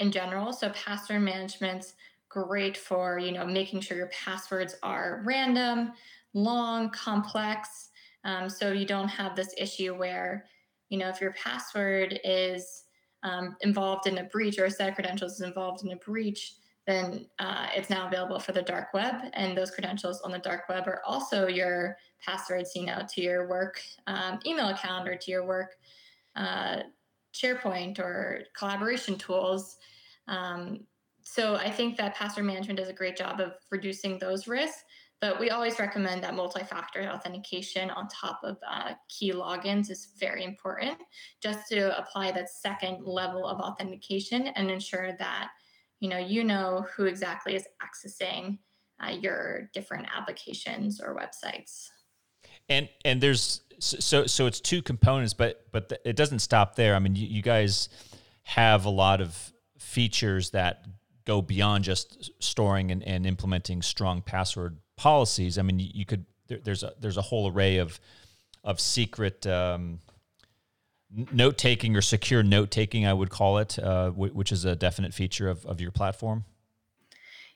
in 0.00 0.10
general. 0.10 0.52
So 0.52 0.70
password 0.70 1.22
management 1.22 1.92
great 2.30 2.76
for 2.76 3.18
you 3.18 3.32
know 3.32 3.44
making 3.44 3.80
sure 3.80 3.96
your 3.96 4.08
passwords 4.08 4.76
are 4.82 5.22
random 5.26 5.92
long 6.32 6.88
complex 6.90 7.90
um, 8.24 8.48
so 8.48 8.70
you 8.70 8.86
don't 8.86 9.08
have 9.08 9.34
this 9.34 9.52
issue 9.58 9.92
where 9.94 10.46
you 10.90 10.98
know 10.98 11.08
if 11.08 11.20
your 11.20 11.32
password 11.32 12.20
is 12.22 12.84
um, 13.24 13.56
involved 13.62 14.06
in 14.06 14.18
a 14.18 14.24
breach 14.24 14.58
or 14.58 14.66
a 14.66 14.70
set 14.70 14.88
of 14.88 14.94
credentials 14.94 15.32
is 15.34 15.40
involved 15.40 15.84
in 15.84 15.90
a 15.90 15.96
breach 15.96 16.54
then 16.86 17.26
uh, 17.38 17.66
it's 17.74 17.90
now 17.90 18.08
available 18.08 18.40
for 18.40 18.52
the 18.52 18.62
dark 18.62 18.92
web. 18.94 19.14
And 19.34 19.56
those 19.56 19.70
credentials 19.70 20.22
on 20.22 20.32
the 20.32 20.38
dark 20.38 20.68
web 20.68 20.88
are 20.88 21.02
also 21.06 21.46
your 21.46 21.96
passwords 22.24 22.72
you 22.74 22.86
know 22.86 23.02
to 23.08 23.20
your 23.20 23.48
work 23.48 23.80
um, 24.06 24.38
email 24.46 24.68
account 24.68 25.08
or 25.08 25.14
to 25.16 25.30
your 25.30 25.46
work 25.46 25.76
uh, 26.36 26.78
sharepoint 27.34 27.98
or 27.98 28.40
collaboration 28.56 29.16
tools 29.16 29.76
um, 30.28 30.86
so 31.22 31.56
I 31.56 31.70
think 31.70 31.96
that 31.98 32.14
password 32.14 32.46
management 32.46 32.78
does 32.78 32.88
a 32.88 32.92
great 32.92 33.16
job 33.16 33.40
of 33.40 33.52
reducing 33.70 34.18
those 34.18 34.48
risks. 34.48 34.82
But 35.20 35.38
we 35.38 35.50
always 35.50 35.78
recommend 35.78 36.24
that 36.24 36.34
multi-factor 36.34 37.02
authentication 37.02 37.90
on 37.90 38.08
top 38.08 38.40
of 38.42 38.56
uh, 38.66 38.94
key 39.10 39.32
logins 39.32 39.90
is 39.90 40.14
very 40.18 40.44
important, 40.44 40.96
just 41.42 41.68
to 41.68 41.96
apply 41.98 42.32
that 42.32 42.48
second 42.48 43.04
level 43.04 43.46
of 43.46 43.60
authentication 43.60 44.46
and 44.48 44.70
ensure 44.70 45.12
that 45.18 45.50
you 46.00 46.08
know 46.08 46.16
you 46.16 46.42
know 46.42 46.86
who 46.96 47.04
exactly 47.04 47.54
is 47.54 47.66
accessing 47.82 48.58
uh, 49.04 49.10
your 49.10 49.68
different 49.74 50.06
applications 50.16 51.02
or 51.02 51.14
websites. 51.14 51.88
And 52.70 52.88
and 53.04 53.20
there's 53.20 53.60
so 53.80 54.26
so 54.26 54.46
it's 54.46 54.60
two 54.60 54.82
components, 54.82 55.34
but 55.34 55.66
but 55.72 56.00
it 56.04 56.16
doesn't 56.16 56.40
stop 56.40 56.76
there. 56.76 56.94
I 56.94 56.98
mean, 56.98 57.16
you, 57.16 57.26
you 57.26 57.42
guys 57.42 57.88
have 58.42 58.84
a 58.84 58.90
lot 58.90 59.20
of 59.20 59.52
features 59.78 60.50
that 60.50 60.84
go 61.24 61.42
beyond 61.42 61.84
just 61.84 62.30
storing 62.42 62.90
and, 62.90 63.02
and 63.02 63.26
implementing 63.26 63.82
strong 63.82 64.22
password 64.22 64.78
policies. 64.96 65.58
I 65.58 65.62
mean, 65.62 65.78
you, 65.78 65.88
you 65.92 66.06
could 66.06 66.26
there, 66.46 66.58
there's 66.62 66.82
a 66.82 66.92
there's 67.00 67.16
a 67.16 67.22
whole 67.22 67.50
array 67.50 67.78
of 67.78 67.98
of 68.62 68.78
secret 68.78 69.46
um, 69.46 70.00
note 71.32 71.58
taking 71.58 71.96
or 71.96 72.02
secure 72.02 72.42
note 72.42 72.70
taking, 72.70 73.06
I 73.06 73.12
would 73.12 73.30
call 73.30 73.58
it, 73.58 73.78
uh, 73.78 74.10
w- 74.10 74.32
which 74.32 74.52
is 74.52 74.64
a 74.64 74.76
definite 74.76 75.14
feature 75.14 75.48
of, 75.48 75.64
of 75.66 75.80
your 75.80 75.90
platform. 75.90 76.44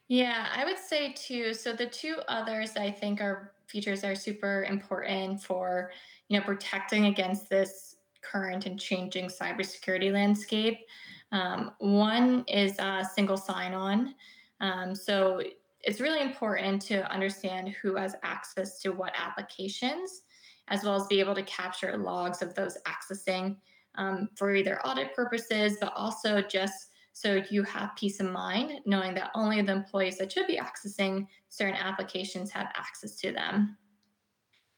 Yeah, 0.08 0.48
I 0.54 0.64
would 0.64 0.78
say 0.78 1.12
too. 1.12 1.54
So 1.54 1.72
the 1.72 1.86
two 1.86 2.16
others 2.28 2.76
I 2.76 2.90
think 2.90 3.20
are 3.20 3.52
features 3.66 4.04
are 4.04 4.14
super 4.14 4.64
important 4.64 5.42
for 5.42 5.90
you 6.28 6.38
know 6.38 6.44
protecting 6.44 7.06
against 7.06 7.48
this 7.48 7.96
current 8.22 8.66
and 8.66 8.80
changing 8.80 9.28
cybersecurity 9.28 10.12
landscape. 10.12 10.78
Um, 11.32 11.72
one 11.78 12.44
is 12.48 12.78
a 12.78 13.06
single 13.14 13.36
sign 13.36 13.74
on. 13.74 14.14
Um, 14.60 14.94
so 14.94 15.42
it's 15.82 16.00
really 16.00 16.22
important 16.22 16.80
to 16.82 17.10
understand 17.12 17.74
who 17.82 17.96
has 17.96 18.16
access 18.22 18.80
to 18.80 18.92
what 18.92 19.12
applications, 19.16 20.22
as 20.68 20.82
well 20.82 20.94
as 20.94 21.06
be 21.06 21.20
able 21.20 21.34
to 21.34 21.42
capture 21.42 21.96
logs 21.98 22.40
of 22.40 22.54
those 22.54 22.78
accessing 22.86 23.56
um, 23.96 24.28
for 24.36 24.54
either 24.54 24.80
audit 24.86 25.14
purposes, 25.14 25.76
but 25.80 25.92
also 25.94 26.40
just 26.40 26.90
so 27.12 27.42
you 27.48 27.62
have 27.62 27.94
peace 27.96 28.18
of 28.18 28.30
mind 28.30 28.80
knowing 28.86 29.14
that 29.14 29.30
only 29.34 29.62
the 29.62 29.72
employees 29.72 30.18
that 30.18 30.32
should 30.32 30.48
be 30.48 30.58
accessing 30.58 31.26
certain 31.48 31.76
applications 31.76 32.50
have 32.50 32.72
access 32.74 33.14
to 33.16 33.30
them. 33.30 33.76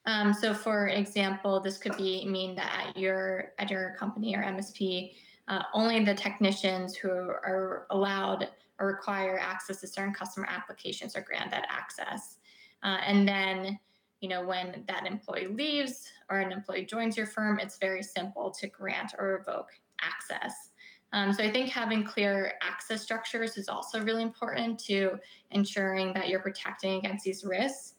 Um, 0.06 0.32
so, 0.32 0.54
for 0.54 0.88
example, 0.88 1.60
this 1.60 1.78
could 1.78 1.96
be 1.96 2.24
mean 2.26 2.54
that 2.54 2.88
at 2.88 2.96
your 2.96 3.52
at 3.58 3.70
your 3.70 3.94
company 3.98 4.36
or 4.36 4.42
MSP, 4.42 5.12
uh, 5.48 5.62
only 5.74 6.04
the 6.04 6.14
technicians 6.14 6.96
who 6.96 7.10
are 7.10 7.86
allowed 7.90 8.48
or 8.78 8.86
require 8.86 9.38
access 9.38 9.80
to 9.80 9.86
certain 9.86 10.14
customer 10.14 10.46
applications 10.48 11.16
are 11.16 11.22
granted 11.22 11.64
access. 11.68 12.36
Uh, 12.82 12.98
and 13.04 13.26
then, 13.26 13.78
you 14.20 14.28
know, 14.28 14.44
when 14.44 14.84
that 14.86 15.06
employee 15.06 15.48
leaves 15.48 16.08
or 16.30 16.38
an 16.38 16.52
employee 16.52 16.84
joins 16.84 17.16
your 17.16 17.26
firm, 17.26 17.58
it's 17.58 17.78
very 17.78 18.02
simple 18.02 18.50
to 18.50 18.66
grant 18.68 19.12
or 19.18 19.38
revoke 19.38 19.70
access. 20.00 20.70
Um, 21.12 21.32
so 21.32 21.42
I 21.42 21.50
think 21.50 21.70
having 21.70 22.04
clear 22.04 22.54
access 22.62 23.02
structures 23.02 23.56
is 23.56 23.68
also 23.68 24.02
really 24.02 24.22
important 24.22 24.78
to 24.80 25.18
ensuring 25.50 26.12
that 26.14 26.28
you're 26.28 26.40
protecting 26.40 26.98
against 26.98 27.24
these 27.24 27.44
risks. 27.44 27.94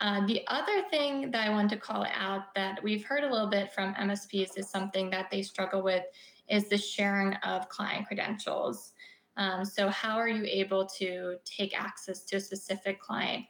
Uh, 0.00 0.24
the 0.26 0.42
other 0.46 0.82
thing 0.90 1.30
that 1.32 1.46
I 1.46 1.50
want 1.50 1.70
to 1.70 1.76
call 1.76 2.06
out 2.14 2.54
that 2.54 2.80
we've 2.82 3.04
heard 3.04 3.24
a 3.24 3.30
little 3.30 3.48
bit 3.48 3.72
from 3.72 3.94
MSPs 3.94 4.56
is 4.56 4.70
something 4.70 5.10
that 5.10 5.28
they 5.30 5.42
struggle 5.42 5.82
with 5.82 6.04
is 6.48 6.68
the 6.68 6.78
sharing 6.78 7.34
of 7.34 7.68
client 7.68 8.06
credentials. 8.06 8.92
Um, 9.36 9.64
so, 9.64 9.88
how 9.88 10.16
are 10.16 10.28
you 10.28 10.44
able 10.44 10.86
to 10.98 11.36
take 11.44 11.78
access 11.78 12.24
to 12.24 12.36
a 12.36 12.40
specific 12.40 13.00
client 13.00 13.44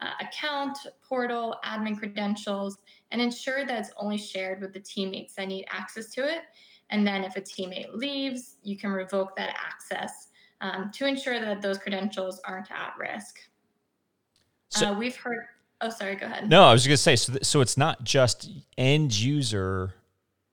uh, 0.00 0.12
account, 0.20 0.78
portal, 1.02 1.56
admin 1.64 1.98
credentials, 1.98 2.78
and 3.10 3.20
ensure 3.20 3.66
that 3.66 3.80
it's 3.80 3.90
only 3.96 4.18
shared 4.18 4.60
with 4.60 4.72
the 4.72 4.80
teammates 4.80 5.34
that 5.34 5.48
need 5.48 5.66
access 5.70 6.10
to 6.12 6.26
it? 6.26 6.42
And 6.90 7.06
then, 7.06 7.24
if 7.24 7.36
a 7.36 7.40
teammate 7.40 7.94
leaves, 7.94 8.56
you 8.62 8.76
can 8.76 8.90
revoke 8.90 9.36
that 9.36 9.54
access 9.56 10.28
um, 10.60 10.90
to 10.94 11.06
ensure 11.06 11.40
that 11.40 11.62
those 11.62 11.78
credentials 11.78 12.40
aren't 12.44 12.70
at 12.70 12.94
risk. 12.98 13.38
So, 14.68 14.88
uh, 14.88 14.98
we've 14.98 15.16
heard. 15.16 15.46
Oh, 15.80 15.90
sorry. 15.90 16.16
Go 16.16 16.26
ahead. 16.26 16.48
No, 16.48 16.64
I 16.64 16.72
was 16.72 16.86
going 16.86 16.94
to 16.94 17.02
say. 17.02 17.16
So, 17.16 17.32
th- 17.32 17.44
so 17.44 17.60
it's 17.60 17.76
not 17.76 18.04
just 18.04 18.50
end 18.76 19.18
user 19.18 19.94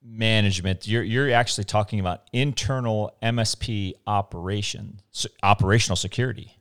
management, 0.07 0.87
you're 0.87 1.03
you're 1.03 1.31
actually 1.31 1.65
talking 1.65 1.99
about 1.99 2.23
internal 2.33 3.15
MSP 3.21 3.93
operation, 4.05 5.01
so 5.11 5.29
operational 5.43 5.95
security. 5.95 6.53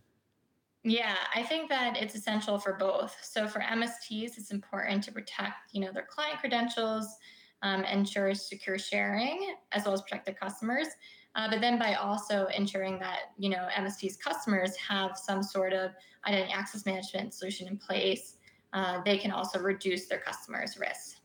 Yeah, 0.82 1.16
I 1.34 1.42
think 1.42 1.68
that 1.68 1.96
it's 1.96 2.14
essential 2.14 2.58
for 2.58 2.74
both. 2.74 3.16
So 3.22 3.48
for 3.48 3.60
MSPs, 3.60 4.38
it's 4.38 4.52
important 4.52 5.02
to 5.04 5.12
protect, 5.12 5.72
you 5.72 5.80
know, 5.80 5.90
their 5.92 6.06
client 6.08 6.38
credentials, 6.38 7.16
um, 7.62 7.82
ensure 7.84 8.34
secure 8.34 8.78
sharing, 8.78 9.54
as 9.72 9.84
well 9.84 9.94
as 9.94 10.02
protect 10.02 10.26
their 10.26 10.34
customers. 10.36 10.86
Uh, 11.34 11.50
but 11.50 11.60
then 11.60 11.76
by 11.76 11.94
also 11.94 12.46
ensuring 12.56 13.00
that, 13.00 13.32
you 13.36 13.50
know, 13.50 13.68
MSPs 13.76 14.18
customers 14.18 14.76
have 14.76 15.18
some 15.18 15.42
sort 15.42 15.72
of 15.72 15.90
identity 16.26 16.52
access 16.52 16.86
management 16.86 17.34
solution 17.34 17.66
in 17.66 17.76
place, 17.76 18.36
uh, 18.76 19.00
they 19.04 19.18
can 19.18 19.30
also 19.30 19.58
reduce 19.58 20.06
their 20.06 20.20
customers' 20.20 20.78
risks 20.78 21.16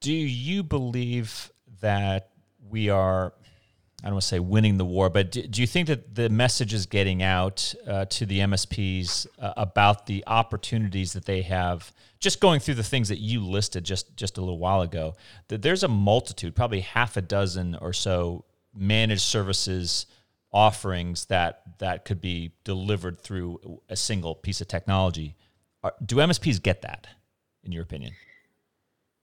do 0.00 0.12
you 0.12 0.62
believe 0.62 1.50
that 1.80 2.30
we 2.68 2.90
are 2.90 3.32
I 4.02 4.06
don't 4.06 4.14
want 4.14 4.22
to 4.22 4.28
say 4.28 4.40
winning 4.40 4.78
the 4.78 4.84
war, 4.84 5.10
but 5.10 5.30
do, 5.30 5.42
do, 5.46 5.60
you 5.60 5.66
think 5.68 5.86
that 5.86 6.16
the 6.16 6.28
message 6.28 6.74
is 6.74 6.86
getting 6.86 7.22
out 7.22 7.72
uh, 7.86 8.04
to 8.06 8.26
the 8.26 8.40
MSPs 8.40 9.28
uh, 9.38 9.52
about 9.56 10.06
the 10.06 10.24
opportunities 10.26 11.12
that 11.12 11.24
they 11.24 11.42
have? 11.42 11.92
Just 12.18 12.40
going 12.40 12.58
through 12.58 12.74
the 12.74 12.82
things 12.82 13.08
that 13.10 13.20
you 13.20 13.46
listed 13.46 13.84
just 13.84 14.16
just 14.16 14.38
a 14.38 14.40
little 14.40 14.58
while 14.58 14.80
ago, 14.80 15.14
that 15.46 15.62
there's 15.62 15.84
a 15.84 15.88
multitude, 15.88 16.56
probably 16.56 16.80
half 16.80 17.16
a 17.16 17.22
dozen 17.22 17.76
or 17.76 17.92
so 17.92 18.44
managed 18.74 19.22
services 19.22 20.06
offerings 20.52 21.26
that 21.26 21.62
that 21.78 22.04
could 22.04 22.20
be 22.20 22.54
delivered 22.64 23.20
through 23.20 23.80
a 23.88 23.94
single 23.96 24.34
piece 24.34 24.60
of 24.60 24.66
technology. 24.66 25.36
Are, 25.82 25.94
do 26.04 26.16
MSPs 26.16 26.62
get 26.62 26.82
that, 26.82 27.06
in 27.64 27.72
your 27.72 27.82
opinion? 27.82 28.12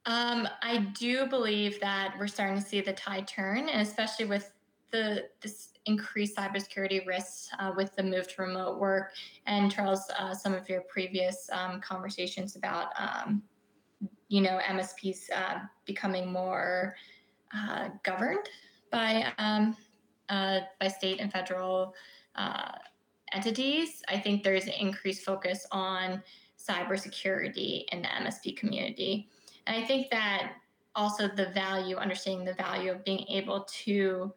Um, 0.05 0.47
I 0.61 0.91
do 0.97 1.27
believe 1.27 1.79
that 1.81 2.15
we're 2.17 2.27
starting 2.27 2.55
to 2.55 2.67
see 2.67 2.81
the 2.81 2.93
tide 2.93 3.27
turn, 3.27 3.69
and 3.69 3.81
especially 3.81 4.25
with 4.25 4.51
the 4.91 5.25
this 5.41 5.73
increased 5.85 6.35
cybersecurity 6.35 7.05
risks 7.05 7.49
uh, 7.59 7.71
with 7.75 7.95
the 7.95 8.03
move 8.03 8.27
to 8.27 8.41
remote 8.41 8.79
work. 8.79 9.11
And 9.45 9.71
Charles, 9.71 10.09
uh, 10.17 10.33
some 10.33 10.53
of 10.53 10.67
your 10.67 10.81
previous 10.81 11.49
um, 11.51 11.79
conversations 11.81 12.55
about 12.55 12.87
um, 12.97 13.43
you 14.29 14.41
know 14.41 14.59
MSPs 14.67 15.29
uh, 15.35 15.59
becoming 15.85 16.31
more 16.31 16.95
uh, 17.55 17.89
governed 18.03 18.49
by 18.91 19.31
um, 19.37 19.75
uh, 20.29 20.61
by 20.79 20.87
state 20.87 21.19
and 21.19 21.31
federal 21.31 21.93
uh, 22.35 22.72
entities. 23.33 24.01
I 24.07 24.17
think 24.17 24.43
there's 24.43 24.65
an 24.65 24.74
increased 24.79 25.24
focus 25.24 25.65
on 25.72 26.24
cybersecurity 26.59 27.85
in 27.91 28.01
the 28.01 28.07
MSP 28.07 28.57
community. 28.57 29.29
And 29.67 29.81
I 29.81 29.85
think 29.85 30.09
that 30.11 30.53
also 30.95 31.27
the 31.27 31.48
value, 31.48 31.95
understanding 31.95 32.45
the 32.45 32.53
value 32.53 32.91
of 32.91 33.03
being 33.05 33.25
able 33.29 33.65
to 33.85 34.33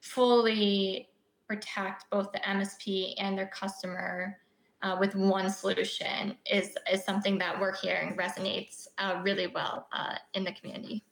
fully 0.00 1.08
protect 1.46 2.08
both 2.10 2.32
the 2.32 2.38
MSP 2.38 3.14
and 3.18 3.36
their 3.36 3.48
customer 3.48 4.38
uh, 4.82 4.96
with 4.98 5.14
one 5.14 5.50
solution 5.50 6.36
is 6.50 6.74
is 6.90 7.04
something 7.04 7.36
that 7.38 7.60
we're 7.60 7.74
hearing 7.76 8.16
resonates 8.16 8.86
uh, 8.98 9.20
really 9.22 9.46
well 9.48 9.88
uh, 9.92 10.14
in 10.34 10.44
the 10.44 10.52
community. 10.52 11.04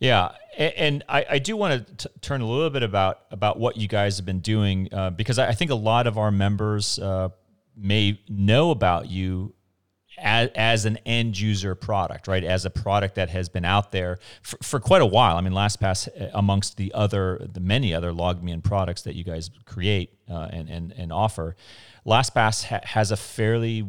Yeah, 0.00 0.32
and, 0.56 1.04
I, 1.08 1.24
I, 1.30 1.38
do 1.38 1.56
want 1.56 1.98
to 1.98 2.10
turn 2.20 2.40
a 2.40 2.48
little 2.48 2.70
bit 2.70 2.82
about 2.82 3.20
about 3.30 3.60
what 3.60 3.76
you 3.76 3.86
guys 3.86 4.16
have 4.16 4.26
been 4.26 4.40
doing 4.40 4.88
uh, 4.92 5.10
because 5.10 5.38
I 5.38 5.52
think 5.52 5.70
a 5.70 5.76
lot 5.76 6.08
of 6.08 6.18
our 6.18 6.32
members 6.32 6.98
uh, 6.98 7.28
may 7.76 8.20
know 8.28 8.72
about 8.72 9.08
you 9.08 9.54
as, 10.20 10.50
as 10.54 10.84
an 10.84 10.98
end 11.06 11.38
user 11.38 11.74
product, 11.74 12.28
right? 12.28 12.44
As 12.44 12.64
a 12.64 12.70
product 12.70 13.14
that 13.16 13.30
has 13.30 13.48
been 13.48 13.64
out 13.64 13.92
there 13.92 14.18
for, 14.42 14.58
for 14.62 14.80
quite 14.80 15.02
a 15.02 15.06
while. 15.06 15.36
I 15.36 15.40
mean, 15.40 15.52
LastPass, 15.52 16.08
uh, 16.08 16.30
amongst 16.34 16.76
the 16.76 16.92
other, 16.94 17.46
the 17.52 17.60
many 17.60 17.94
other 17.94 18.12
LogMeIn 18.12 18.62
products 18.62 19.02
that 19.02 19.14
you 19.14 19.24
guys 19.24 19.50
create 19.64 20.14
uh, 20.30 20.48
and, 20.50 20.68
and, 20.68 20.92
and 20.96 21.12
offer, 21.12 21.56
LastPass 22.06 22.64
ha- 22.64 22.80
has 22.84 23.10
a 23.10 23.16
fairly 23.16 23.84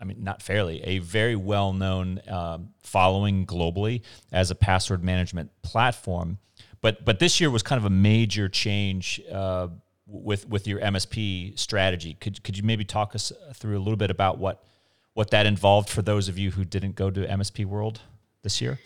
I 0.00 0.04
mean, 0.06 0.24
not 0.24 0.40
fairly, 0.40 0.82
a 0.82 0.98
very 1.00 1.36
well 1.36 1.74
known 1.74 2.22
um, 2.26 2.70
following 2.82 3.44
globally 3.44 4.00
as 4.32 4.50
a 4.50 4.54
password 4.54 5.04
management 5.04 5.50
platform. 5.60 6.38
But 6.80 7.04
but 7.04 7.18
this 7.18 7.38
year 7.38 7.50
was 7.50 7.62
kind 7.62 7.78
of 7.78 7.84
a 7.84 7.90
major 7.90 8.48
change 8.48 9.20
uh, 9.30 9.68
with 10.06 10.48
with 10.48 10.66
your 10.66 10.80
MSP 10.80 11.58
strategy. 11.58 12.14
Could 12.14 12.42
could 12.42 12.56
you 12.56 12.62
maybe 12.62 12.84
talk 12.84 13.14
us 13.14 13.30
through 13.54 13.76
a 13.76 13.82
little 13.82 13.96
bit 13.96 14.10
about 14.10 14.38
what 14.38 14.64
what 15.14 15.30
that 15.30 15.46
involved 15.46 15.88
for 15.88 16.02
those 16.02 16.28
of 16.28 16.38
you 16.38 16.52
who 16.52 16.64
didn't 16.64 16.94
go 16.94 17.10
to 17.10 17.26
MSP 17.26 17.64
World 17.64 18.00
this 18.42 18.60
year? 18.60 18.78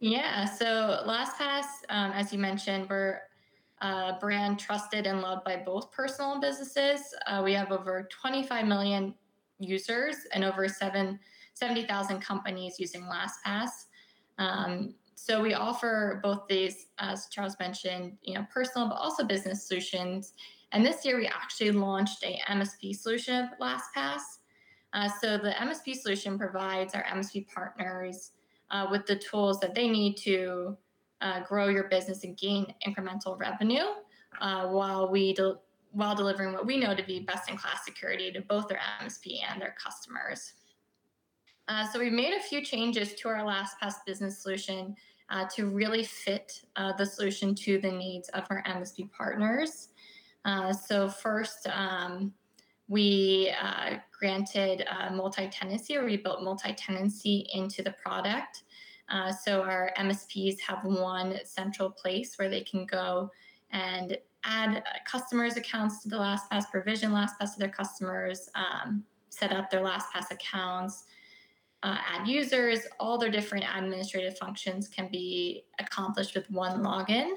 Yeah, 0.00 0.44
so 0.44 1.02
LastPass, 1.06 1.64
um, 1.88 2.12
as 2.12 2.30
you 2.30 2.38
mentioned, 2.38 2.88
we're 2.90 3.20
a 3.80 4.16
brand 4.20 4.58
trusted 4.58 5.06
and 5.06 5.22
loved 5.22 5.44
by 5.44 5.56
both 5.56 5.90
personal 5.92 6.40
businesses. 6.40 7.00
Uh, 7.26 7.40
we 7.42 7.54
have 7.54 7.72
over 7.72 8.06
25 8.10 8.66
million 8.66 9.14
users 9.58 10.16
and 10.32 10.44
over 10.44 10.68
7, 10.68 11.18
70,000 11.54 12.20
companies 12.20 12.76
using 12.78 13.02
LastPass. 13.02 13.68
Um, 14.38 14.94
so 15.14 15.40
we 15.40 15.54
offer 15.54 16.20
both 16.22 16.42
these, 16.48 16.86
as 16.98 17.28
Charles 17.30 17.56
mentioned, 17.58 18.18
you 18.22 18.34
know, 18.34 18.46
personal 18.52 18.88
but 18.88 18.96
also 18.96 19.24
business 19.24 19.66
solutions. 19.66 20.34
And 20.72 20.84
this 20.84 21.04
year 21.04 21.16
we 21.16 21.26
actually 21.26 21.70
launched 21.70 22.22
a 22.24 22.40
MSP 22.50 22.94
solution 22.96 23.36
of 23.36 23.58
LastPass. 23.58 24.20
Uh, 24.94 25.08
so 25.20 25.36
the 25.36 25.50
MSP 25.50 25.96
solution 25.96 26.38
provides 26.38 26.94
our 26.94 27.02
MSP 27.02 27.48
partners 27.48 28.30
uh, 28.70 28.86
with 28.90 29.04
the 29.06 29.16
tools 29.16 29.58
that 29.58 29.74
they 29.74 29.88
need 29.88 30.16
to 30.18 30.76
uh, 31.20 31.40
grow 31.40 31.68
your 31.68 31.84
business 31.84 32.22
and 32.22 32.38
gain 32.38 32.72
incremental 32.86 33.38
revenue 33.38 33.86
uh, 34.40 34.68
while 34.68 35.10
we 35.10 35.34
de- 35.34 35.58
while 35.90 36.14
delivering 36.14 36.52
what 36.52 36.66
we 36.66 36.76
know 36.76 36.94
to 36.94 37.04
be 37.04 37.20
best 37.20 37.48
in 37.48 37.56
class 37.56 37.84
security 37.84 38.32
to 38.32 38.40
both 38.42 38.66
their 38.66 38.80
MSP 39.00 39.38
and 39.48 39.62
their 39.62 39.76
customers. 39.82 40.54
Uh, 41.68 41.86
so 41.86 42.00
we 42.00 42.10
made 42.10 42.34
a 42.34 42.40
few 42.40 42.64
changes 42.64 43.14
to 43.14 43.28
our 43.28 43.44
LastPass 43.44 43.94
business 44.04 44.42
solution 44.42 44.96
uh, 45.30 45.46
to 45.54 45.66
really 45.66 46.02
fit 46.02 46.62
the 46.98 47.04
solution 47.04 47.54
to 47.54 47.78
the 47.78 47.90
needs 47.90 48.28
of 48.30 48.44
our 48.50 48.62
MSP 48.64 49.10
partners. 49.12 49.90
so 50.86 51.08
first. 51.08 51.68
Um, 51.68 52.32
we 52.88 53.52
uh, 53.62 53.96
granted 54.18 54.84
uh, 54.90 55.10
multi-tenancy 55.14 55.96
or 55.96 56.04
we 56.04 56.16
built 56.16 56.42
multi-tenancy 56.42 57.48
into 57.54 57.82
the 57.82 57.92
product. 57.92 58.64
Uh, 59.08 59.32
so 59.32 59.62
our 59.62 59.92
MSPs 59.98 60.60
have 60.60 60.84
one 60.84 61.38
central 61.44 61.90
place 61.90 62.36
where 62.36 62.48
they 62.48 62.62
can 62.62 62.86
go 62.86 63.30
and 63.70 64.16
add 64.44 64.78
uh, 64.78 64.80
customers' 65.06 65.56
accounts 65.56 66.02
to 66.02 66.08
the 66.08 66.16
LastPass, 66.16 66.70
provision 66.70 67.10
LastPass 67.10 67.54
to 67.54 67.58
their 67.58 67.68
customers, 67.68 68.48
um, 68.54 69.04
set 69.30 69.52
up 69.52 69.70
their 69.70 69.80
LastPass 69.80 70.30
accounts, 70.30 71.04
uh, 71.82 71.98
add 72.08 72.26
users. 72.26 72.80
All 73.00 73.18
their 73.18 73.30
different 73.30 73.64
administrative 73.76 74.38
functions 74.38 74.88
can 74.88 75.08
be 75.10 75.64
accomplished 75.78 76.34
with 76.34 76.50
one 76.50 76.82
login. 76.82 77.32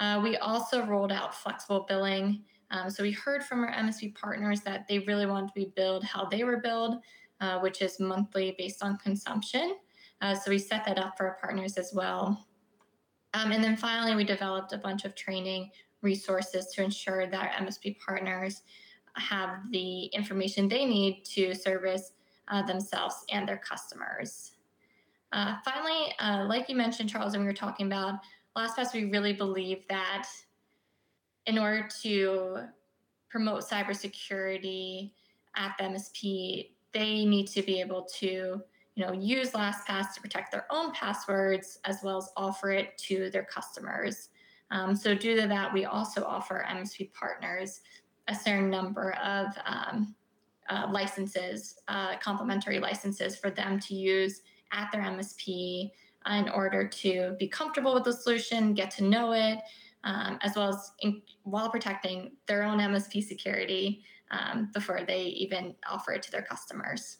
Uh, 0.00 0.20
we 0.22 0.36
also 0.38 0.84
rolled 0.84 1.12
out 1.12 1.34
flexible 1.34 1.84
billing 1.88 2.42
um, 2.72 2.88
so 2.90 3.02
we 3.02 3.12
heard 3.12 3.44
from 3.44 3.62
our 3.62 3.70
MSP 3.70 4.14
partners 4.14 4.62
that 4.62 4.88
they 4.88 5.00
really 5.00 5.26
wanted 5.26 5.48
to 5.48 5.54
be 5.54 5.72
billed 5.76 6.04
how 6.04 6.24
they 6.24 6.42
were 6.42 6.56
billed, 6.56 6.96
uh, 7.40 7.60
which 7.60 7.82
is 7.82 8.00
monthly 8.00 8.54
based 8.58 8.82
on 8.82 8.96
consumption. 8.96 9.76
Uh, 10.22 10.34
so 10.34 10.50
we 10.50 10.58
set 10.58 10.84
that 10.86 10.98
up 10.98 11.16
for 11.16 11.26
our 11.28 11.38
partners 11.40 11.76
as 11.76 11.92
well. 11.92 12.46
Um, 13.34 13.52
and 13.52 13.62
then 13.62 13.76
finally, 13.76 14.14
we 14.16 14.24
developed 14.24 14.72
a 14.72 14.78
bunch 14.78 15.04
of 15.04 15.14
training 15.14 15.70
resources 16.00 16.66
to 16.74 16.82
ensure 16.82 17.26
that 17.26 17.40
our 17.40 17.66
MSP 17.66 17.98
partners 17.98 18.62
have 19.16 19.70
the 19.70 20.06
information 20.06 20.68
they 20.68 20.86
need 20.86 21.24
to 21.24 21.54
service 21.54 22.12
uh, 22.48 22.62
themselves 22.62 23.24
and 23.30 23.46
their 23.46 23.58
customers. 23.58 24.52
Uh, 25.32 25.56
finally, 25.64 26.14
uh, 26.18 26.44
like 26.46 26.68
you 26.68 26.76
mentioned, 26.76 27.08
Charles, 27.08 27.34
and 27.34 27.42
we 27.42 27.46
were 27.46 27.54
talking 27.54 27.86
about 27.86 28.20
LastPass, 28.56 28.92
we 28.92 29.04
really 29.10 29.32
believe 29.32 29.86
that 29.88 30.28
in 31.46 31.58
order 31.58 31.88
to 32.02 32.58
promote 33.28 33.68
cybersecurity 33.68 35.12
at 35.56 35.74
the 35.78 35.84
MSP, 35.84 36.70
they 36.92 37.24
need 37.24 37.46
to 37.48 37.62
be 37.62 37.80
able 37.80 38.06
to 38.18 38.62
you 38.94 39.06
know, 39.06 39.12
use 39.12 39.52
LastPass 39.52 40.12
to 40.14 40.20
protect 40.20 40.52
their 40.52 40.66
own 40.70 40.92
passwords 40.92 41.78
as 41.84 41.98
well 42.02 42.18
as 42.18 42.28
offer 42.36 42.70
it 42.72 42.96
to 42.98 43.30
their 43.30 43.44
customers. 43.44 44.28
Um, 44.70 44.94
so 44.94 45.14
due 45.14 45.40
to 45.40 45.48
that, 45.48 45.72
we 45.72 45.86
also 45.86 46.24
offer 46.24 46.64
MSP 46.68 47.12
partners 47.14 47.80
a 48.28 48.34
certain 48.34 48.70
number 48.70 49.12
of 49.14 49.46
um, 49.66 50.14
uh, 50.68 50.88
licenses, 50.90 51.76
uh, 51.88 52.16
complimentary 52.18 52.78
licenses 52.78 53.36
for 53.36 53.50
them 53.50 53.80
to 53.80 53.94
use 53.94 54.42
at 54.72 54.90
their 54.92 55.02
MSP 55.02 55.90
in 56.30 56.48
order 56.50 56.86
to 56.86 57.34
be 57.38 57.48
comfortable 57.48 57.94
with 57.94 58.04
the 58.04 58.12
solution, 58.12 58.74
get 58.74 58.90
to 58.92 59.04
know 59.04 59.32
it, 59.32 59.58
um, 60.04 60.38
as 60.42 60.56
well 60.56 60.68
as 60.68 60.92
in, 61.00 61.22
while 61.44 61.70
protecting 61.70 62.32
their 62.46 62.62
own 62.62 62.78
MSP 62.78 63.22
security 63.22 64.02
um, 64.30 64.70
before 64.72 65.00
they 65.06 65.24
even 65.24 65.74
offer 65.88 66.12
it 66.12 66.22
to 66.22 66.30
their 66.30 66.42
customers. 66.42 67.18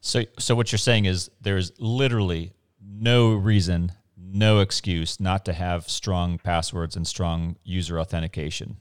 So, 0.00 0.22
so 0.38 0.54
what 0.54 0.72
you're 0.72 0.78
saying 0.78 1.04
is 1.04 1.30
there's 1.40 1.72
literally 1.78 2.52
no 2.82 3.34
reason, 3.34 3.92
no 4.16 4.60
excuse 4.60 5.20
not 5.20 5.44
to 5.44 5.52
have 5.52 5.88
strong 5.88 6.38
passwords 6.38 6.96
and 6.96 7.06
strong 7.06 7.56
user 7.64 7.98
authentication. 8.00 8.76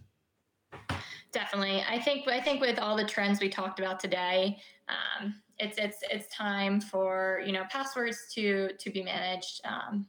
Definitely, 1.32 1.84
I 1.88 2.00
think 2.00 2.28
I 2.28 2.42
think 2.42 2.60
with 2.60 2.80
all 2.80 2.98
the 2.98 3.06
trends 3.06 3.40
we 3.40 3.50
talked 3.50 3.80
about 3.80 4.00
today, 4.00 4.58
um, 4.88 5.36
it's 5.60 5.78
it's 5.78 5.98
it's 6.10 6.36
time 6.36 6.82
for 6.82 7.42
you 7.46 7.52
know 7.52 7.66
passwords 7.70 8.34
to 8.34 8.72
to 8.80 8.90
be 8.90 9.04
managed 9.04 9.62
um, 9.64 10.08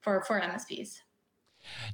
for 0.00 0.24
for 0.26 0.40
MSPs. 0.40 0.96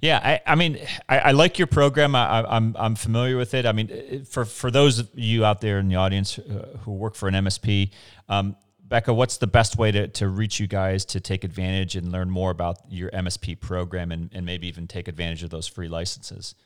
Yeah, 0.01 0.21
I, 0.23 0.53
I 0.53 0.55
mean, 0.55 0.79
I, 1.09 1.19
I, 1.19 1.31
like 1.33 1.59
your 1.59 1.67
program. 1.67 2.15
I, 2.15 2.41
am 2.41 2.47
I'm, 2.49 2.77
I'm 2.79 2.95
familiar 2.95 3.37
with 3.37 3.55
it. 3.55 3.67
I 3.67 3.73
mean, 3.73 4.25
for 4.25 4.45
for 4.45 4.71
those 4.71 4.99
of 4.99 5.09
you 5.15 5.45
out 5.45 5.61
there 5.61 5.79
in 5.79 5.89
the 5.89 5.97
audience 5.97 6.39
uh, 6.39 6.79
who 6.83 6.93
work 6.93 7.15
for 7.15 7.29
an 7.29 7.35
MSP, 7.35 7.91
um, 8.29 8.57
Becca, 8.91 9.15
what's 9.15 9.37
the 9.37 9.47
best 9.47 9.79
way 9.79 9.93
to, 9.93 10.09
to 10.09 10.29
reach 10.29 10.59
you 10.59 10.67
guys 10.67 11.05
to 11.07 11.21
take 11.21 11.45
advantage 11.45 11.95
and 11.95 12.11
learn 12.11 12.29
more 12.29 12.51
about 12.51 12.79
your 12.89 13.09
MSP 13.13 13.61
program 13.61 14.11
and, 14.11 14.31
and 14.33 14.45
maybe 14.45 14.67
even 14.67 14.89
take 14.89 15.07
advantage 15.07 15.45
of 15.45 15.51
those 15.51 15.69
free 15.69 15.89
licenses? 15.89 16.57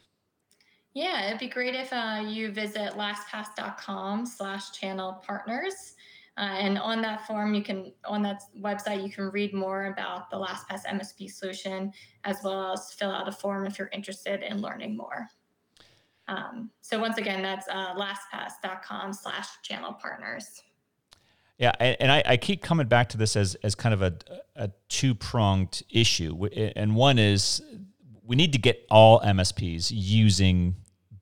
Yeah, 0.94 1.26
it'd 1.26 1.40
be 1.40 1.48
great 1.48 1.74
if 1.74 1.92
uh, 1.92 2.22
you 2.26 2.50
visit 2.50 2.92
lastpass.com 2.92 4.26
slash 4.26 4.70
channel 4.72 5.22
partners. 5.26 5.93
Uh, 6.36 6.56
and 6.58 6.78
on 6.78 7.00
that 7.00 7.26
form, 7.26 7.54
you 7.54 7.62
can 7.62 7.92
on 8.04 8.22
that 8.22 8.42
website 8.60 9.04
you 9.04 9.10
can 9.10 9.30
read 9.30 9.54
more 9.54 9.86
about 9.86 10.30
the 10.30 10.36
LastPass 10.36 10.84
MSP 10.84 11.30
solution, 11.30 11.92
as 12.24 12.38
well 12.42 12.72
as 12.72 12.92
fill 12.92 13.12
out 13.12 13.28
a 13.28 13.32
form 13.32 13.66
if 13.66 13.78
you're 13.78 13.90
interested 13.92 14.42
in 14.42 14.60
learning 14.60 14.96
more. 14.96 15.28
Um, 16.26 16.70
so 16.80 16.98
once 16.98 17.18
again, 17.18 17.42
that's 17.42 17.68
uh, 17.68 17.94
lastpass.com/slash 17.94 19.46
channel 19.62 19.92
partners. 19.92 20.62
Yeah, 21.58 21.70
and 21.78 22.10
I, 22.10 22.22
I, 22.26 22.36
keep 22.36 22.62
coming 22.62 22.88
back 22.88 23.10
to 23.10 23.16
this 23.16 23.36
as 23.36 23.54
as 23.56 23.76
kind 23.76 23.94
of 23.94 24.02
a, 24.02 24.14
a 24.56 24.70
two 24.88 25.14
pronged 25.14 25.84
issue, 25.88 26.46
and 26.74 26.96
one 26.96 27.20
is 27.20 27.62
we 28.24 28.34
need 28.34 28.52
to 28.54 28.58
get 28.58 28.84
all 28.90 29.20
MSPs 29.20 29.92
using 29.94 30.74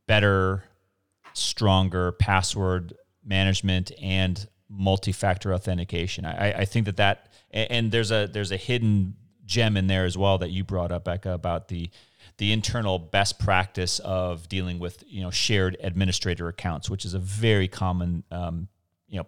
better, 0.07 0.64
stronger 1.35 2.12
password 2.12 2.94
management 3.25 3.92
and 4.01 4.48
multi-factor 4.72 5.52
authentication. 5.52 6.24
I, 6.24 6.61
I 6.61 6.64
think 6.64 6.87
that 6.87 6.96
that 6.96 7.28
and 7.50 7.92
there's 7.92 8.11
a 8.11 8.28
there's 8.30 8.50
a 8.52 8.56
hidden 8.56 9.14
gem 9.44 9.76
in 9.76 9.87
there 9.87 10.04
as 10.04 10.16
well 10.16 10.38
that 10.38 10.50
you 10.50 10.64
brought 10.64 10.90
up, 10.90 11.04
Becca, 11.04 11.32
about 11.32 11.68
the 11.68 11.90
the 12.38 12.52
internal 12.52 12.98
best 12.98 13.38
practice 13.38 13.98
of 14.00 14.48
dealing 14.48 14.78
with 14.78 15.04
you 15.06 15.22
know 15.22 15.30
shared 15.30 15.76
administrator 15.80 16.48
accounts, 16.48 16.88
which 16.88 17.04
is 17.04 17.14
a 17.14 17.18
very 17.18 17.68
common 17.68 18.24
um, 18.30 18.68
you 19.08 19.18
know 19.18 19.26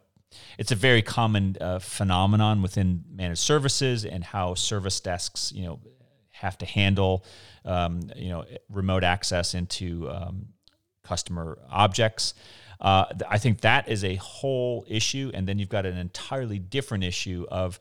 it's 0.58 0.72
a 0.72 0.76
very 0.76 1.02
common 1.02 1.56
uh, 1.60 1.78
phenomenon 1.78 2.62
within 2.62 3.04
managed 3.10 3.40
services 3.40 4.04
and 4.04 4.24
how 4.24 4.54
service 4.54 5.00
desks 5.00 5.52
you 5.54 5.64
know 5.64 5.80
have 6.30 6.56
to 6.58 6.66
handle 6.66 7.24
um, 7.64 8.00
you 8.16 8.28
know 8.28 8.44
remote 8.68 9.04
access 9.04 9.54
into 9.54 10.08
um, 10.10 10.46
customer 11.02 11.58
objects. 11.70 12.34
Uh, 12.84 13.06
I 13.30 13.38
think 13.38 13.62
that 13.62 13.88
is 13.88 14.04
a 14.04 14.16
whole 14.16 14.84
issue. 14.86 15.30
And 15.32 15.48
then 15.48 15.58
you've 15.58 15.70
got 15.70 15.86
an 15.86 15.96
entirely 15.96 16.58
different 16.58 17.02
issue 17.02 17.46
of 17.50 17.80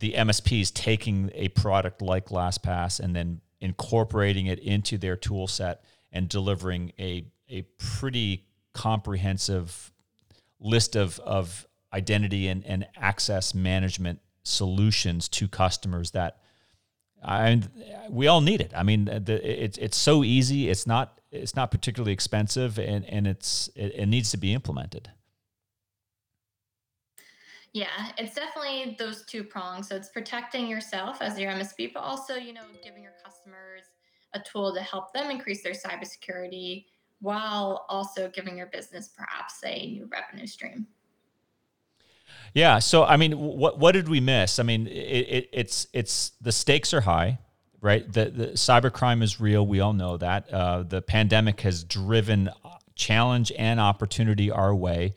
the 0.00 0.14
MSPs 0.14 0.74
taking 0.74 1.30
a 1.34 1.48
product 1.50 2.02
like 2.02 2.26
LastPass 2.26 2.98
and 2.98 3.14
then 3.14 3.40
incorporating 3.60 4.46
it 4.46 4.58
into 4.58 4.98
their 4.98 5.16
tool 5.16 5.46
set 5.46 5.84
and 6.10 6.28
delivering 6.28 6.92
a, 6.98 7.24
a 7.48 7.62
pretty 7.78 8.44
comprehensive 8.72 9.92
list 10.58 10.96
of, 10.96 11.20
of 11.20 11.64
identity 11.92 12.48
and, 12.48 12.66
and 12.66 12.88
access 12.96 13.54
management 13.54 14.18
solutions 14.42 15.28
to 15.28 15.46
customers 15.46 16.10
that 16.10 16.38
I 17.24 17.50
mean, 17.50 17.68
we 18.10 18.26
all 18.26 18.40
need 18.40 18.60
it. 18.60 18.72
I 18.74 18.82
mean, 18.82 19.06
the, 19.06 19.40
it's 19.62 19.78
it's 19.78 19.96
so 19.96 20.22
easy. 20.24 20.68
It's 20.68 20.86
not 20.86 21.20
it's 21.30 21.56
not 21.56 21.70
particularly 21.70 22.12
expensive, 22.12 22.78
and 22.78 23.04
and 23.06 23.26
it's 23.26 23.68
it, 23.74 23.94
it 23.94 24.06
needs 24.06 24.30
to 24.32 24.36
be 24.36 24.52
implemented. 24.52 25.10
Yeah, 27.72 28.12
it's 28.18 28.34
definitely 28.34 28.94
those 28.98 29.24
two 29.24 29.42
prongs. 29.42 29.88
So 29.88 29.96
it's 29.96 30.08
protecting 30.08 30.68
yourself 30.68 31.20
as 31.20 31.38
your 31.38 31.50
MSP, 31.52 31.92
but 31.92 32.00
also 32.00 32.36
you 32.36 32.52
know 32.52 32.62
giving 32.82 33.02
your 33.02 33.14
customers 33.24 33.82
a 34.34 34.40
tool 34.40 34.74
to 34.74 34.80
help 34.80 35.12
them 35.12 35.30
increase 35.30 35.62
their 35.62 35.74
cybersecurity 35.74 36.86
while 37.20 37.86
also 37.88 38.28
giving 38.28 38.56
your 38.56 38.66
business 38.66 39.08
perhaps 39.08 39.60
a 39.64 39.86
new 39.86 40.08
revenue 40.12 40.46
stream. 40.46 40.86
Yeah. 42.54 42.78
So 42.78 43.04
I 43.04 43.16
mean, 43.16 43.32
what 43.32 43.78
what 43.78 43.92
did 43.92 44.08
we 44.08 44.20
miss? 44.20 44.58
I 44.58 44.62
mean, 44.62 44.86
it, 44.86 44.90
it, 44.90 45.48
it's 45.52 45.88
it's 45.92 46.32
the 46.40 46.52
stakes 46.52 46.94
are 46.94 47.00
high, 47.02 47.38
right? 47.80 48.10
The, 48.10 48.30
the 48.30 48.46
cybercrime 48.52 49.22
is 49.22 49.40
real. 49.40 49.66
We 49.66 49.80
all 49.80 49.92
know 49.92 50.16
that. 50.16 50.50
Uh, 50.52 50.84
the 50.84 51.02
pandemic 51.02 51.60
has 51.62 51.82
driven 51.84 52.48
challenge 52.94 53.52
and 53.58 53.80
opportunity 53.80 54.50
our 54.52 54.74
way. 54.74 55.14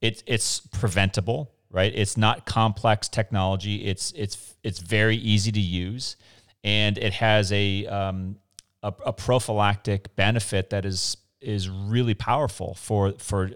It's 0.00 0.24
it's 0.26 0.60
preventable, 0.60 1.52
right? 1.70 1.92
It's 1.94 2.16
not 2.16 2.46
complex 2.46 3.08
technology. 3.08 3.84
It's 3.84 4.12
it's 4.16 4.56
it's 4.64 4.80
very 4.80 5.16
easy 5.16 5.52
to 5.52 5.60
use, 5.60 6.16
and 6.64 6.98
it 6.98 7.12
has 7.14 7.52
a 7.52 7.86
um, 7.86 8.36
a, 8.82 8.92
a 9.06 9.12
prophylactic 9.12 10.16
benefit 10.16 10.70
that 10.70 10.84
is 10.84 11.16
is 11.40 11.68
really 11.68 12.14
powerful 12.14 12.74
for 12.74 13.12
for 13.18 13.50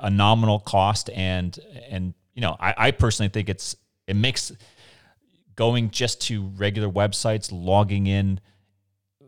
a 0.00 0.10
nominal 0.10 0.60
cost 0.60 1.08
and 1.10 1.58
and 1.88 2.12
you 2.36 2.42
know, 2.42 2.54
I, 2.60 2.74
I 2.76 2.90
personally 2.92 3.30
think 3.30 3.48
it's 3.48 3.74
it 4.06 4.14
makes 4.14 4.52
going 5.56 5.90
just 5.90 6.20
to 6.20 6.46
regular 6.56 6.88
websites, 6.88 7.48
logging 7.50 8.06
in 8.06 8.40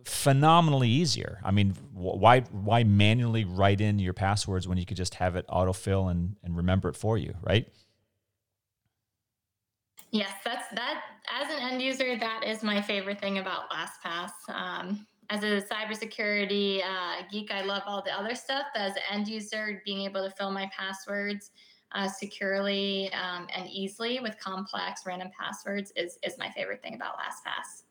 phenomenally 0.04 0.90
easier. 0.90 1.40
I 1.42 1.50
mean, 1.50 1.74
why 1.94 2.40
why 2.40 2.84
manually 2.84 3.44
write 3.44 3.80
in 3.80 3.98
your 3.98 4.12
passwords 4.12 4.68
when 4.68 4.78
you 4.78 4.84
could 4.84 4.98
just 4.98 5.14
have 5.14 5.34
it 5.34 5.46
autofill 5.48 6.10
and 6.10 6.36
and 6.44 6.56
remember 6.56 6.90
it 6.90 6.96
for 6.96 7.16
you, 7.16 7.34
right? 7.42 7.66
Yes, 10.10 10.32
that's 10.44 10.68
that. 10.74 11.02
As 11.30 11.50
an 11.50 11.72
end 11.72 11.82
user, 11.82 12.18
that 12.18 12.44
is 12.46 12.62
my 12.62 12.80
favorite 12.80 13.20
thing 13.20 13.38
about 13.38 13.70
LastPass. 13.70 14.30
Um, 14.48 15.06
as 15.30 15.42
a 15.44 15.62
cybersecurity 15.62 16.82
uh, 16.82 17.22
geek, 17.30 17.50
I 17.50 17.62
love 17.62 17.82
all 17.86 18.02
the 18.02 18.12
other 18.12 18.34
stuff. 18.34 18.66
But 18.74 18.82
as 18.82 18.96
an 18.96 19.02
end 19.12 19.28
user, 19.28 19.82
being 19.84 20.02
able 20.02 20.24
to 20.26 20.34
fill 20.34 20.50
my 20.50 20.70
passwords 20.74 21.50
uh, 21.92 22.08
securely 22.08 23.10
um, 23.12 23.46
and 23.54 23.68
easily 23.68 24.20
with 24.20 24.38
complex 24.38 25.02
random 25.06 25.30
passwords 25.38 25.92
is, 25.96 26.18
is 26.22 26.36
my 26.38 26.50
favorite 26.50 26.82
thing 26.82 26.94
about 26.94 27.14
LastPass. 27.16 27.82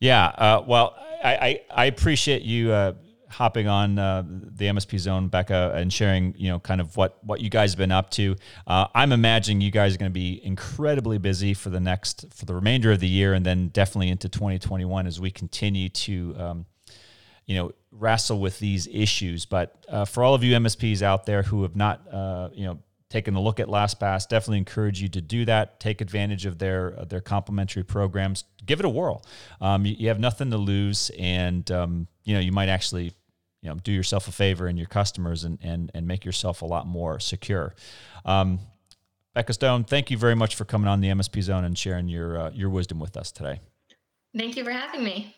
Yeah, 0.00 0.26
uh, 0.26 0.64
well, 0.66 0.96
I, 1.24 1.34
I, 1.34 1.60
I, 1.70 1.84
appreciate 1.86 2.42
you 2.42 2.70
uh, 2.70 2.92
hopping 3.30 3.66
on 3.66 3.98
uh, 3.98 4.22
the 4.26 4.66
MSP 4.66 4.98
Zone, 4.98 5.28
Becca, 5.28 5.72
and 5.74 5.92
sharing, 5.92 6.34
you 6.36 6.48
know, 6.50 6.60
kind 6.60 6.80
of 6.80 6.96
what 6.96 7.22
what 7.24 7.40
you 7.40 7.50
guys 7.50 7.72
have 7.72 7.78
been 7.78 7.90
up 7.90 8.10
to. 8.10 8.36
Uh, 8.66 8.86
I'm 8.94 9.10
imagining 9.10 9.60
you 9.60 9.72
guys 9.72 9.94
are 9.94 9.98
going 9.98 10.10
to 10.10 10.14
be 10.14 10.40
incredibly 10.44 11.18
busy 11.18 11.52
for 11.52 11.70
the 11.70 11.80
next 11.80 12.26
for 12.32 12.44
the 12.44 12.54
remainder 12.54 12.92
of 12.92 13.00
the 13.00 13.08
year, 13.08 13.34
and 13.34 13.44
then 13.44 13.68
definitely 13.68 14.08
into 14.08 14.28
2021 14.28 15.06
as 15.06 15.20
we 15.20 15.30
continue 15.30 15.88
to. 15.88 16.34
Um, 16.38 16.66
you 17.46 17.54
know, 17.54 17.72
wrestle 17.90 18.38
with 18.40 18.58
these 18.58 18.86
issues. 18.88 19.46
But 19.46 19.86
uh, 19.88 20.04
for 20.04 20.22
all 20.22 20.34
of 20.34 20.44
you 20.44 20.54
MSPs 20.54 21.00
out 21.00 21.24
there 21.24 21.42
who 21.42 21.62
have 21.62 21.74
not, 21.74 22.02
uh, 22.12 22.50
you 22.52 22.66
know, 22.66 22.78
taken 23.10 23.34
a 23.34 23.40
look 23.40 23.58
at 23.58 23.68
LastPass, 23.68 24.28
definitely 24.28 24.58
encourage 24.58 25.00
you 25.00 25.08
to 25.08 25.20
do 25.20 25.44
that. 25.46 25.80
Take 25.80 26.00
advantage 26.00 26.46
of 26.46 26.58
their 26.58 26.90
their 27.08 27.20
complimentary 27.20 27.84
programs. 27.84 28.44
Give 28.64 28.80
it 28.80 28.86
a 28.86 28.88
whirl. 28.88 29.24
Um, 29.60 29.86
you, 29.86 29.94
you, 29.98 30.08
have 30.08 30.20
nothing 30.20 30.50
to 30.50 30.58
lose, 30.58 31.10
and 31.18 31.70
um, 31.70 32.08
you 32.24 32.34
know 32.34 32.40
you 32.40 32.52
might 32.52 32.68
actually 32.68 33.14
you 33.62 33.70
know 33.70 33.76
do 33.76 33.92
yourself 33.92 34.28
a 34.28 34.32
favor 34.32 34.66
and 34.66 34.78
your 34.78 34.88
customers 34.88 35.44
and 35.44 35.58
and 35.62 35.90
and 35.94 36.06
make 36.06 36.24
yourself 36.24 36.62
a 36.62 36.66
lot 36.66 36.86
more 36.86 37.18
secure. 37.20 37.74
Um, 38.24 38.60
Becca 39.34 39.52
Stone, 39.52 39.84
thank 39.84 40.10
you 40.10 40.18
very 40.18 40.34
much 40.34 40.56
for 40.56 40.64
coming 40.64 40.88
on 40.88 41.00
the 41.00 41.08
MSP 41.08 41.42
Zone 41.42 41.64
and 41.64 41.78
sharing 41.78 42.08
your 42.08 42.38
uh, 42.38 42.50
your 42.50 42.70
wisdom 42.70 42.98
with 42.98 43.16
us 43.16 43.32
today. 43.32 43.60
Thank 44.36 44.56
you 44.56 44.64
for 44.64 44.72
having 44.72 45.02
me. 45.02 45.34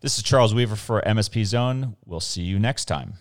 This 0.00 0.16
is 0.16 0.22
Charles 0.22 0.54
Weaver 0.54 0.76
for 0.76 1.02
MSP 1.02 1.44
Zone. 1.44 1.96
We'll 2.04 2.20
see 2.20 2.42
you 2.42 2.58
next 2.58 2.84
time. 2.86 3.14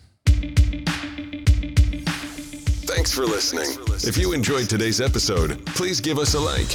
Thanks 3.08 3.18
for 3.18 3.34
listening. 3.34 3.70
If 4.06 4.18
you 4.18 4.34
enjoyed 4.34 4.68
today's 4.68 5.00
episode, 5.00 5.66
please 5.68 6.02
give 6.02 6.20
us 6.20 6.34
a 6.34 6.40
like. 6.42 6.68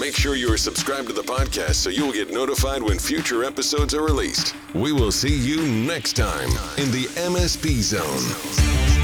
Make 0.00 0.16
sure 0.16 0.34
you 0.34 0.52
are 0.52 0.56
subscribed 0.56 1.06
to 1.06 1.12
the 1.12 1.22
podcast 1.22 1.76
so 1.76 1.88
you 1.88 2.04
will 2.04 2.12
get 2.12 2.32
notified 2.32 2.82
when 2.82 2.98
future 2.98 3.44
episodes 3.44 3.94
are 3.94 4.02
released. 4.02 4.56
We 4.74 4.92
will 4.92 5.12
see 5.12 5.36
you 5.36 5.62
next 5.62 6.14
time 6.14 6.48
in 6.78 6.90
the 6.90 7.06
MSP 7.14 7.80
Zone. 7.80 8.97